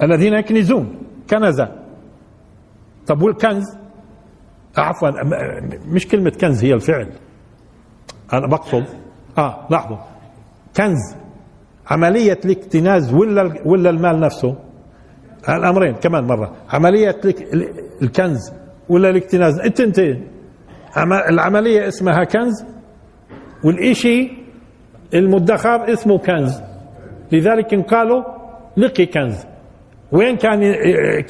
[0.02, 0.96] الذين يكنزون
[1.30, 1.62] كنز
[3.06, 3.64] طب والكنز؟
[4.76, 5.10] عفوا
[5.86, 7.08] مش كلمة كنز هي الفعل.
[8.32, 8.84] أنا بقصد
[9.38, 9.96] آه لاحظوا.
[10.76, 11.16] كنز
[11.90, 14.56] عملية الاكتناز ولا ولا المال نفسه؟
[15.48, 16.52] الأمرين كمان مرة.
[16.70, 17.20] عملية
[18.02, 18.52] الكنز
[18.88, 20.26] ولا الاكتناز؟ التنتين.
[20.96, 22.64] عم- العملية اسمها كنز
[23.64, 24.30] والإشي
[25.14, 26.60] المدخر اسمه كنز.
[27.32, 28.22] لذلك قالوا
[28.76, 29.46] لقي كنز.
[30.12, 30.60] وين كان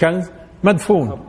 [0.00, 0.30] كنز؟
[0.64, 1.20] مدفون.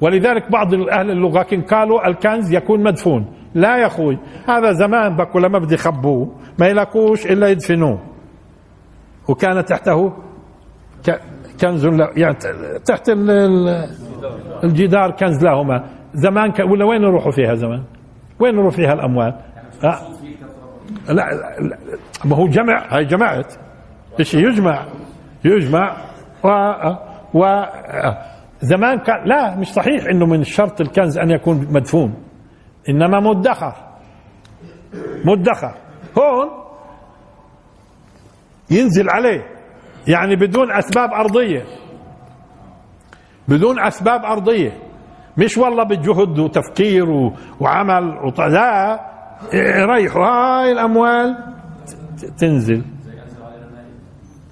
[0.00, 3.26] ولذلك بعض أهل اللغة كان قالوا الكنز يكون مدفون.
[3.54, 4.18] لا يا أخوي
[4.48, 7.98] هذا زمان بكوا لما بدي يخبوه ما يلاقوش إلا يدفنوه.
[9.28, 10.12] وكان تحته
[11.60, 11.86] كنز
[12.16, 12.34] يعني
[12.84, 13.88] تحت ال- ال-
[14.64, 15.84] الجدار كنز لهما.
[16.14, 16.58] زمان ك...
[16.60, 17.84] ولا وين يروحوا فيها زمان؟
[18.40, 19.40] وين يروح فيها الأموال؟
[19.82, 19.98] لا
[21.08, 21.78] لا,
[22.24, 23.54] ما هو جمع هاي جمعت
[24.20, 24.84] إيش يجمع.
[25.44, 25.96] يجمع.
[26.44, 26.48] و
[27.34, 27.64] و
[28.60, 32.14] زمان كان لا مش صحيح إنه من شرط الكنز أن يكون مدفون.
[32.88, 33.72] إنما مدخر.
[35.24, 35.74] مدخر.
[36.18, 36.48] هون
[38.70, 39.53] ينزل عليه.
[40.08, 41.64] يعني بدون أسباب أرضية.
[43.48, 44.72] بدون أسباب أرضية.
[45.36, 47.04] مش والله بجهد وتفكير
[47.60, 49.00] وعمل وط- لا.
[49.52, 51.36] يريحوا هاي الأموال
[52.18, 52.82] ت- تنزل.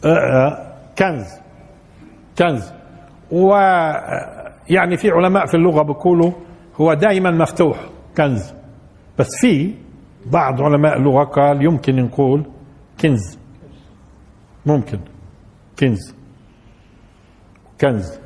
[0.05, 1.27] آه، آه، كنز.
[2.39, 2.73] كنز.
[3.33, 3.49] و
[4.71, 6.33] يعني في علماء في اللغة بيقولوا
[6.81, 7.77] هو دائما مفتوح
[8.17, 8.53] كنز.
[9.19, 9.75] بس في
[10.27, 12.43] بعض علماء اللغة قال يمكن نقول
[13.01, 13.39] كنز.
[14.67, 14.99] ممكن.
[15.79, 16.15] كنز.
[17.81, 18.19] كنز.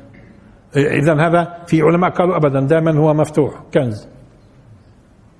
[0.75, 4.07] اذا هذا في علماء قالوا ابدا دائما هو مفتوح كنز.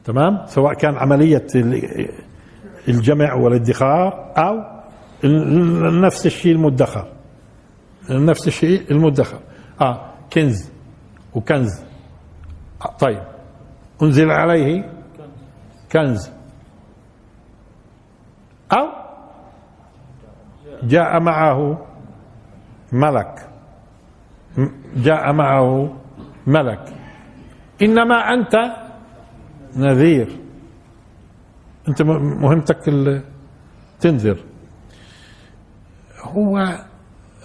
[0.05, 2.09] تمام؟ سواء كان عملية ال-
[2.87, 4.63] الجمع والادخار أو
[5.23, 7.07] ال- نفس الشيء المدخر.
[8.09, 9.39] نفس الشيء المدخر.
[9.81, 10.71] آه كنز
[11.35, 11.81] وكنز.
[12.81, 13.21] آه طيب.
[14.01, 14.91] أنزل عليه
[15.91, 16.31] كنز.
[18.71, 18.87] أو
[20.83, 21.85] جاء معه
[22.91, 23.49] ملك.
[24.95, 25.97] جاء معه
[26.47, 26.93] ملك.
[27.81, 28.55] إنما أنت
[29.75, 30.27] نذير.
[31.89, 32.77] أنت مهمتك
[33.99, 34.37] تنذر.
[36.23, 36.57] هو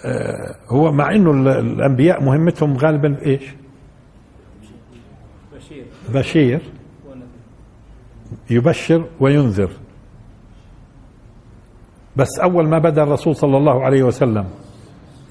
[0.04, 3.42] آه، هو مع إنه ال- الأنبياء مهمتهم غالبا إيش؟
[5.54, 5.84] بشير.
[6.14, 6.60] بشير.
[8.50, 9.70] يبشر وينذر.
[12.16, 14.48] بس أول ما بدأ الرسول صلى الله عليه وسلم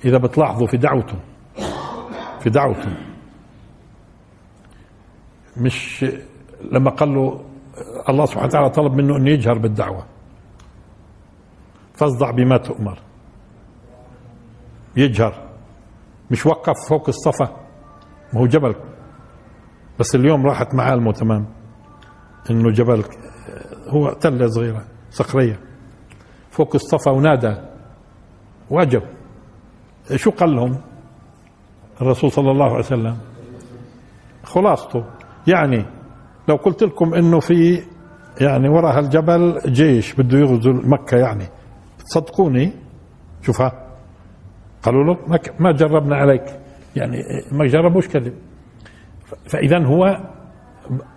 [0.06, 1.20] إذا بتلاحظوا في دعوته
[2.40, 2.98] في دعوته
[5.58, 6.06] مش
[6.72, 7.46] لما قال له
[8.10, 10.06] الله سبحانه وتعالى طلب منه انه يجهر بالدعوة.
[11.94, 13.00] فاصدع بما تؤمر.
[14.96, 15.34] يجهر.
[16.32, 17.58] مش وقف فوق الصفا.
[18.34, 18.76] ما هو جبل.
[20.00, 21.46] بس اليوم راحت معالمه تمام.
[22.50, 23.04] إنه جبل
[23.88, 25.60] هو تلة صغيرة صخرية.
[26.52, 27.56] فوق الصفا ونادى.
[28.70, 29.04] وجب
[30.16, 30.78] شو قال لهم
[32.02, 33.18] الرسول صلى الله عليه وسلم؟
[34.44, 35.04] خلاصته.
[35.48, 35.86] يعني
[36.48, 37.82] لو قلت لكم إنه في
[38.42, 41.48] يعني وراء هالجبل جيش بده يغزو مكة يعني
[42.00, 42.72] تصدقوني
[43.42, 43.88] شوفها.
[44.84, 45.18] قالوا له
[45.60, 46.60] ما جربنا عليك.
[46.96, 47.18] يعني
[47.52, 48.34] ما جربوش كذب.
[49.50, 50.20] فاذا هو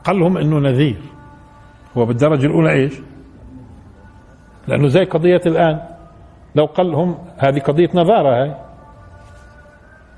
[0.05, 1.03] قال لهم إنه نذير.
[1.97, 3.01] هو بالدرجة الأولى إيش؟
[4.69, 5.81] لأنه زي قضية الآن.
[6.55, 8.55] لو قال لهم هذه قضية نظارة هاي.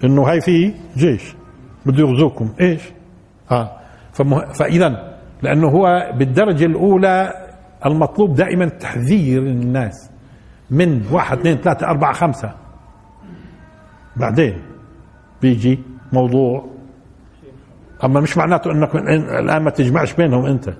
[0.04, 1.34] إنه هاي في جيش.
[1.86, 2.48] بده يغزوكم.
[2.60, 2.82] إيش؟
[3.50, 3.70] آه.
[4.12, 4.52] فمه...
[4.52, 7.32] فاذا لأنه هو بالدرجة الأولى
[7.86, 10.10] المطلوب دائما تحذير الناس
[10.70, 12.54] من واحد اثنين ثلاثة أربعة خمسة.
[14.16, 14.62] بعدين
[15.42, 15.78] بيجي
[16.12, 16.64] موضوع.
[18.04, 20.72] أما مش معناته إنك من الآن ما تجمعش بينهم أنت.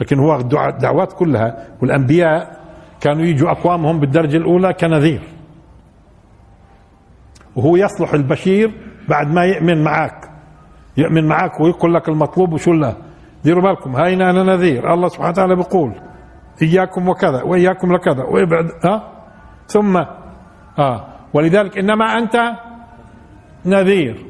[0.00, 2.60] لكن هو الدعوات كلها والأنبياء
[3.00, 5.20] كانوا يجوا أقوامهم بالدرجة الأولى كنذير.
[7.56, 8.72] وهو يصلح البشير
[9.08, 10.30] بعد ما يؤمن معك
[10.96, 12.96] يؤمن معك ويقول لك المطلوب وشو له.
[13.44, 14.94] ديروا بالكم هاينا أنا نذير.
[14.94, 15.92] الله سبحانه وتعالى بيقول
[16.62, 19.12] إياكم وكذا وإياكم لكذا وابعد ها؟
[19.66, 19.96] ثم
[20.78, 21.06] آه.
[21.34, 22.36] ولذلك إنما أنت
[23.66, 24.26] نذير.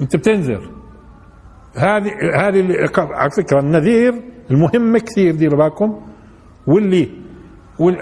[0.00, 0.70] أنت بتنذر.
[1.76, 4.14] هذه هذه على فكرة النذير
[4.50, 6.00] المهم كثير ديروا بالكم.
[6.66, 7.08] واللي
[7.78, 7.98] وال-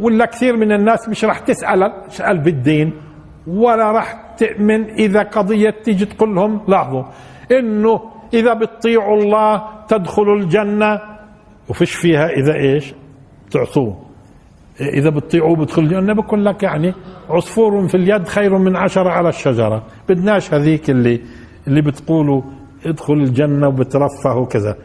[0.00, 2.92] ولا كثير من الناس مش راح تسأل تسأل بالدين
[3.46, 7.04] ولا راح تؤمن إذا قضية تيجي تقول لهم لاحظوا
[7.52, 8.00] إنه
[8.34, 11.00] إذا بتطيعوا الله تدخلوا الجنة
[11.68, 12.94] وفيش فيها إذا إيش؟
[13.50, 14.04] تعصوه.
[14.80, 16.12] إذا بتطيعوه بدخل الجنة.
[16.12, 16.94] بقول لك يعني
[17.30, 19.82] عصفور في اليد خير من عشرة على الشجرة.
[20.08, 21.20] بدناش هذيك اللي
[21.66, 22.42] اللي بتقولوا
[22.86, 24.76] ادخل الجنة وبترفه وكذا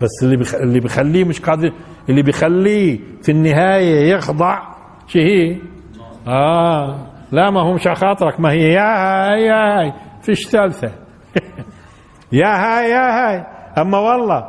[0.00, 0.54] بس اللي بخ...
[0.54, 1.72] اللي بخليه مش قادر
[2.08, 4.58] اللي بخليه في النهاية يخضع
[5.06, 5.56] شو هي؟
[6.26, 7.06] آه.
[7.32, 9.92] لا ما هو مش خاطرك ما هي يا هاي يا هاي.
[10.22, 10.90] فيش ثالثة
[12.32, 13.46] يا هاي يا هاي.
[13.78, 14.48] أما والله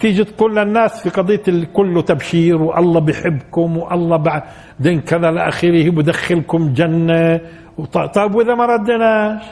[0.00, 7.40] تيجي تقول للناس في قضية كله تبشير والله بيحبكم والله بعدين كذا لآخره بدخلكم جنة.
[8.14, 9.42] طيب وإذا ما ردناش؟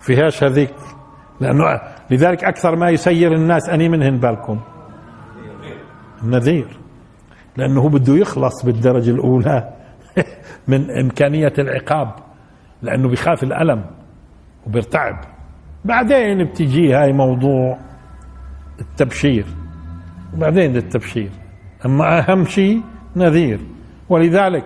[0.00, 0.74] فيهاش هذيك.
[1.40, 1.80] لأنه
[2.10, 4.60] لذلك أكثر ما يسير الناس أني منهن بالكم.
[6.22, 6.78] النذير.
[7.56, 9.74] لأنه هو بده يخلص بالدرجة الأولى
[10.68, 12.14] من إمكانية العقاب
[12.82, 13.84] لأنه بيخاف الألم
[14.66, 15.20] وبيرتعب
[15.84, 17.78] بعدين بتجي هاي موضوع
[18.80, 19.46] التبشير.
[20.34, 21.30] وبعدين التبشير.
[21.86, 22.82] أما أهم شيء
[23.16, 23.60] نذير.
[24.08, 24.64] ولذلك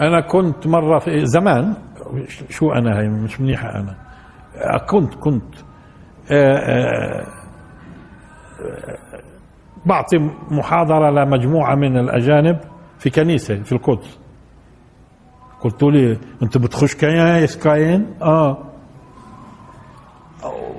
[0.00, 1.74] أنا كنت مرة في زمان
[2.50, 4.03] شو أنا هاي؟ مش منيحة أنا.
[4.88, 5.54] كنت كنت
[6.30, 7.26] آه، آه،
[9.86, 10.18] بعطي
[10.50, 12.60] محاضرة لمجموعة من الأجانب
[12.98, 14.18] في كنيسة في القدس.
[15.60, 18.58] قلت لي أنت بتخش كاين؟ آه.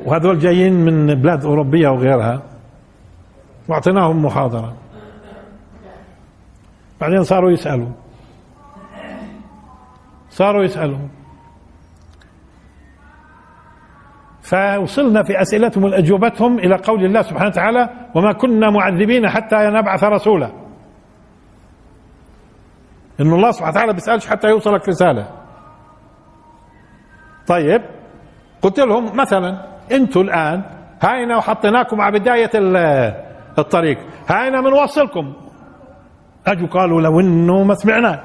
[0.06, 2.42] وهذول جايين من بلاد أوروبية وغيرها.
[3.68, 4.74] وأعطيناهم محاضرة.
[7.02, 7.90] بعدين صاروا يسألوا.
[10.30, 10.98] صاروا يسألوا.
[14.50, 20.50] فوصلنا في أسئلتهم وأجوبتهم إلى قول الله سبحانه وتعالى وما كنا معذبين حتى نبعث رسولا.
[23.20, 25.28] إن الله سبحانه وتعالى بيسألش حتى يوصلك رسالة.
[27.48, 27.82] طيب
[28.62, 30.62] قلت لهم مثلا أنتوا الآن
[31.02, 33.14] هاينا وحطيناكم على بداية ال-
[33.60, 33.98] الطريق
[34.30, 35.34] هاينا بنوصلكم
[36.48, 38.20] أجوا قالوا لو إنه ما سمعناش.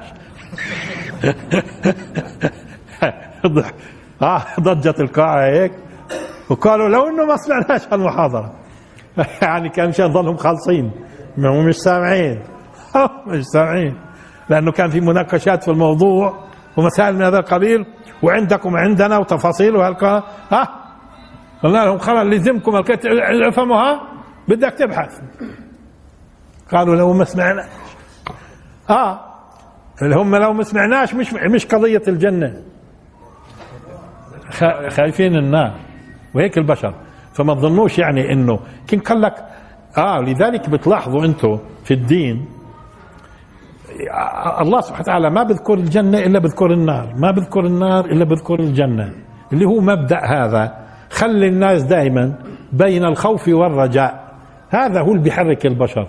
[4.21, 5.71] آه ضجت القاعة هيك.
[6.51, 8.53] وقالوا لو إنه ما سمعناش هالمحاضرة.
[9.41, 10.91] يعني كان مشان ظلهم خالصين.
[11.37, 12.43] مش سامعين.
[13.27, 13.97] مش سامعين.
[14.49, 16.43] لأنه كان في مناقشات في الموضوع
[16.77, 17.85] ومسائل من هذا القبيل
[18.23, 20.67] وعندكم عندنا وتفاصيل وهالقا ها؟
[21.63, 23.05] قلنا لهم خلاص لزمكم الكت-
[23.47, 24.01] افهموها
[24.47, 25.19] بدك تبحث.
[26.71, 27.65] قالوا لو ما سمعنا
[28.89, 29.19] آه.
[30.01, 32.53] اللي هم لو ما سمعناش مش مش قضية الجنة.
[34.51, 35.75] خا- خايفين النار
[36.35, 36.93] وهيك البشر.
[37.33, 38.59] فما تظنوش يعني إنه
[38.89, 39.33] كن قال لك
[39.97, 42.45] آه لذلك بتلاحظوا أنتم في الدين
[44.61, 49.13] الله سبحانه وتعالى ما بذكر الجنة إلا بذكر النار ما بذكر النار إلا بذكر الجنة.
[49.53, 50.77] اللي هو مبدأ هذا
[51.09, 52.35] خلي الناس دائما
[52.73, 54.33] بين الخوف والرجاء.
[54.69, 56.07] هذا هو اللي بيحرك البشر.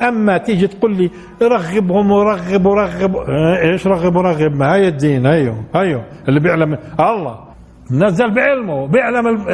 [0.00, 1.10] أما تيجي تقول لي
[1.42, 3.16] رغبهم ورغب ورغب
[3.62, 7.51] إيش رغب ورغب؟ ما هي الدين أيوه أيوه اللي بيعلم الله.
[7.92, 9.44] نزل بعلمه بيعلم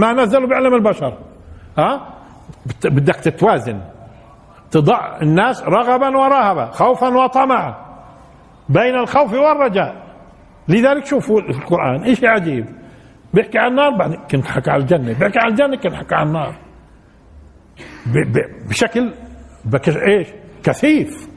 [0.00, 1.18] ما نزله بيعلم البشر.
[1.78, 2.14] ها؟
[2.84, 3.80] بدك تتوازن.
[4.70, 7.74] تضع الناس رغبا ورهبا خوفا وطمعا.
[8.68, 10.04] بين الخوف والرجاء.
[10.68, 12.66] لذلك شوفوا القرآن إيش عجيب.
[13.34, 15.18] بيحكي عن النار بعدين كنت حكى على الجنة.
[15.18, 16.54] بيحكي عن الجنة كنت حكى عن النار
[18.68, 19.12] بشكل
[19.64, 20.28] بك إيش؟
[20.64, 21.28] كثيف.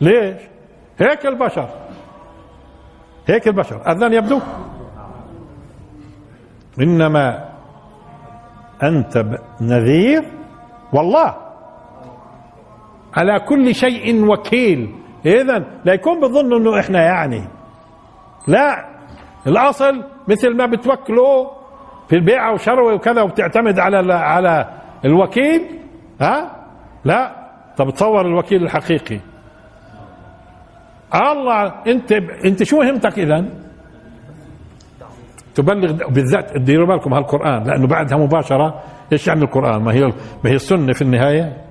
[0.00, 0.36] ليش؟
[0.98, 1.68] هيك البشر.
[3.28, 3.92] هيك البشر.
[3.92, 4.40] أذن يبدو؟
[6.80, 7.48] إنما
[8.82, 9.24] أنت
[9.60, 10.22] نذير
[10.92, 11.34] والله.
[13.16, 14.94] على كل شيء وكيل.
[15.26, 17.44] اذا لا يكون بظن إنه إحنا يعني.
[18.48, 18.84] لا.
[19.46, 21.50] الأصل مثل ما بتوكلوا
[22.08, 24.68] في البيع وشروة وكذا وبتعتمد على على
[25.04, 25.80] الوكيل.
[26.20, 26.50] ها؟
[27.04, 27.44] لا.
[27.76, 29.20] طب تصور الوكيل الحقيقي.
[31.14, 32.12] الله أنت
[32.44, 33.44] أنت شو مهمتك اذا
[35.54, 38.80] تبلغ بالذات ديروا بالكم هالقرآن لأنه بعدها مباشرة
[39.12, 40.06] إيش يعني القرآن؟ ما هي
[40.44, 41.64] ما هي السنة في النهاية؟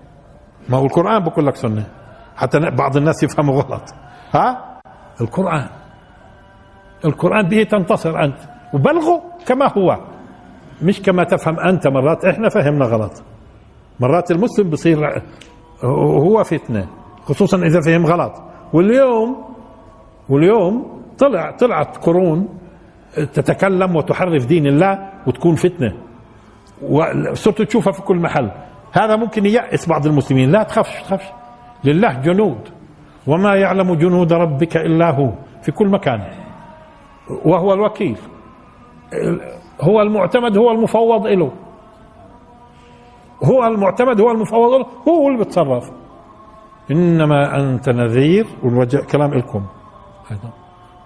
[0.70, 1.86] ما هو القرآن بقول لك سنة.
[2.36, 3.84] حتى بعض الناس يفهموا غلط.
[4.34, 4.80] ها؟
[5.22, 5.68] القرآن.
[7.06, 8.38] القرآن به تنتصر أنت.
[8.74, 9.98] وبلغه كما هو.
[10.82, 12.26] مش كما تفهم أنت مرات.
[12.26, 13.24] إحنا فهمنا غلط.
[14.00, 15.22] مرات المسلم بصير
[15.84, 16.88] هو فتنة
[17.24, 18.34] خصوصا إذا فهم غلط.
[18.74, 19.46] واليوم
[20.30, 22.48] واليوم طلع طلعت قرون
[23.16, 25.94] تتكلم وتحرف دين الله وتكون فتنة.
[26.82, 28.52] وصرت تشوفها في كل محل.
[28.92, 30.52] هذا ممكن ييأس بعض المسلمين.
[30.52, 31.26] لا تخافش تخافش.
[31.84, 32.70] لله جنود.
[33.28, 35.30] وما يعلم جنود ربك إلا هو.
[35.62, 36.22] في كل مكان.
[37.46, 38.18] وهو الوكيل.
[39.82, 41.52] هو المعتمد هو المفوض له
[43.44, 45.92] هو المعتمد هو المفوض له هو اللي بيتصرف.
[46.92, 48.48] إنما أنت نذير.
[48.64, 49.66] والوجه كلام لكم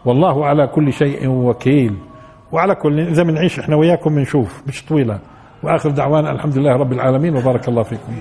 [0.05, 1.95] والله على كل شيء وكيل.
[2.51, 5.19] وعلى كل إذا بنعيش إحنا وياكم بنشوف مش طويلة.
[5.63, 8.13] وآخر دعوانا الحمد لله رب العالمين وبارك الله فيكم.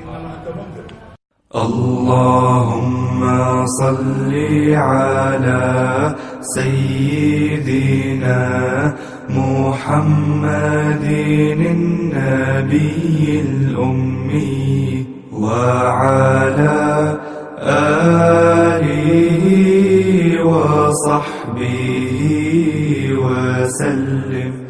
[1.57, 3.21] اللهم
[3.67, 4.35] صل
[4.75, 8.43] على سيدنا
[9.31, 11.05] محمد
[11.61, 17.19] النبي الأمي وعلى
[17.63, 19.47] آله
[20.45, 22.21] وصحبه
[23.23, 24.66] وسلم.